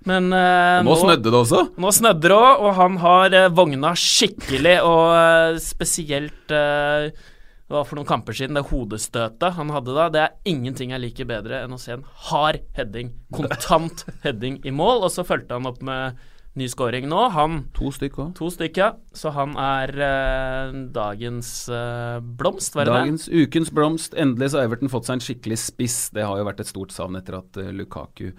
[0.07, 1.65] Men eh, Nå snødde det også.
[1.81, 7.75] Nå snødde det òg, og han har eh, vogna skikkelig, og eh, spesielt eh, Det
[7.75, 10.07] var for noen kamper siden, det hodestøtet han hadde da.
[10.13, 14.73] Det er ingenting jeg liker bedre enn å se en hard heading, kontant heading i
[14.73, 16.17] mål, og så fulgte han opp med
[16.59, 17.19] ny scoring nå.
[17.35, 18.31] Han To stykker.
[18.39, 23.03] To stykker, så han er eh, dagens eh, blomst, var det det?
[23.03, 24.15] Dagens ukens blomst.
[24.17, 25.99] Endelig så har Everton fått seg en skikkelig spiss.
[26.15, 28.31] Det har jo vært et stort savn etter at eh, Lukaku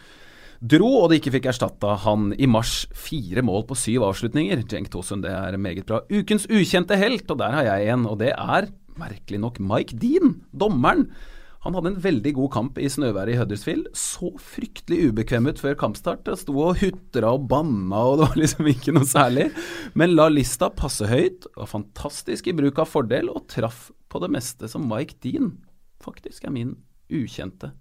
[0.60, 2.84] dro, og de ikke fikk erstatta han i mars.
[2.96, 4.62] Fire mål på syv avslutninger.
[4.70, 6.02] Cenk Tosun, det er meget bra.
[6.12, 10.40] Ukens ukjente helt, og der har jeg en, og det er merkelig nok Mike Dean,
[10.52, 11.08] dommeren.
[11.64, 13.90] Han hadde en veldig god kamp i snøværet i Huddersfield.
[13.96, 16.28] Så fryktelig ubekvem ut før kampstart.
[16.40, 19.50] Sto og hutra og banna, og det var liksom ikke noe særlig.
[19.92, 24.32] Men la lista passe høyt, var fantastisk i bruk av fordel, og traff på det
[24.32, 25.52] meste som Mike Dean
[26.00, 26.74] faktisk er min
[27.12, 27.74] ukjente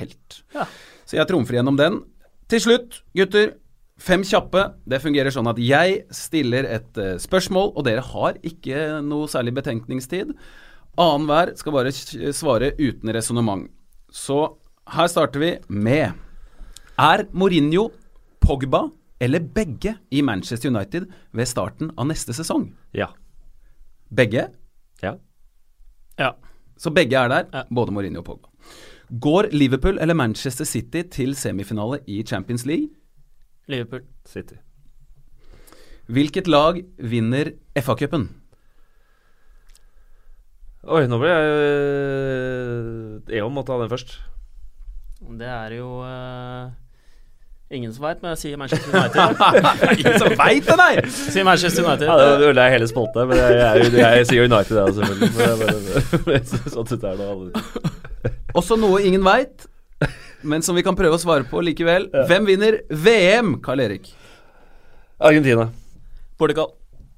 [0.00, 0.42] helt.
[0.54, 0.66] Ja.
[1.06, 2.00] Så jeg trumfer gjennom den.
[2.48, 3.54] Til slutt, gutter.
[4.02, 4.64] Fem kjappe.
[4.88, 9.52] Det fungerer sånn at jeg stiller et eh, spørsmål, og dere har ikke noe særlig
[9.60, 10.32] betenkningstid.
[10.98, 11.92] Annenhver skal bare
[12.34, 13.68] svare uten resonnement.
[14.12, 14.40] Så
[14.92, 16.12] her starter vi med
[17.00, 17.86] Er Mourinho,
[18.42, 18.88] Pogba
[19.22, 22.66] eller begge i Manchester United ved starten av neste sesong?
[22.92, 23.06] Ja.
[24.12, 24.48] Begge?
[25.00, 25.14] Ja.
[26.18, 26.32] Ja.
[26.76, 27.62] Så begge er der, Ja.
[27.70, 28.48] både Mourinho og Pogba.
[29.20, 32.88] Går Liverpool eller Manchester City til semifinale i Champions League?
[33.68, 34.00] Liverpool.
[34.26, 34.54] City.
[36.06, 38.28] Hvilket lag vinner FA-cupen?
[40.82, 41.44] Oi, nå ble jeg
[43.38, 44.16] Eon måtte ha den først.
[45.38, 46.72] Det er jo uh,
[47.70, 49.36] ingen som veit, men jeg sier Manchester United.
[50.00, 50.94] Ingen som veit det, nei!
[51.12, 52.08] sier Manchester United.
[52.08, 55.30] Ja, det ødela jeg hele spolta, men jeg, jeg, jeg, jeg sier United, jeg, selvfølgelig.
[55.36, 55.56] Men jeg
[56.24, 56.42] bare,
[56.74, 58.00] sånn det er det alle.
[58.58, 59.66] Også noe ingen veit,
[60.42, 62.08] men som vi kan prøve å svare på likevel.
[62.28, 64.10] Hvem vinner VM, Karl Erik?
[65.22, 65.68] Argentina.
[66.40, 66.72] Portugal.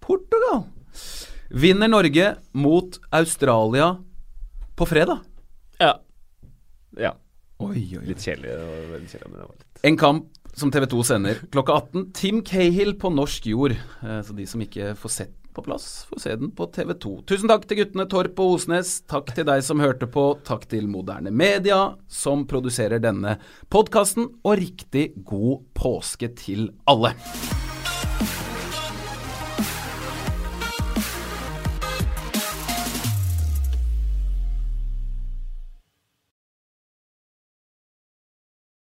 [0.05, 0.65] Portugal.
[1.55, 3.93] Vinner Norge mot Australia
[4.77, 5.23] på fredag?
[5.81, 5.95] Ja.
[6.99, 7.15] Ja.
[7.65, 8.51] Oi, oi, Litt kjedelig.
[8.51, 10.25] det var veldig kjedelig, men det var litt En kamp
[10.55, 12.05] som TV 2 sender klokka 18.
[12.15, 13.73] Tim Cahill på norsk jord.
[14.03, 17.15] Eh, Så de som ikke får sett på plass, Få se den på TV 2.
[17.31, 18.97] Tusen takk til guttene Torp og Osnes.
[19.11, 20.27] Takk til deg som hørte på.
[20.47, 23.39] Takk til Moderne Media, som produserer denne
[23.73, 24.33] podkasten.
[24.43, 27.15] Og riktig god påske til alle.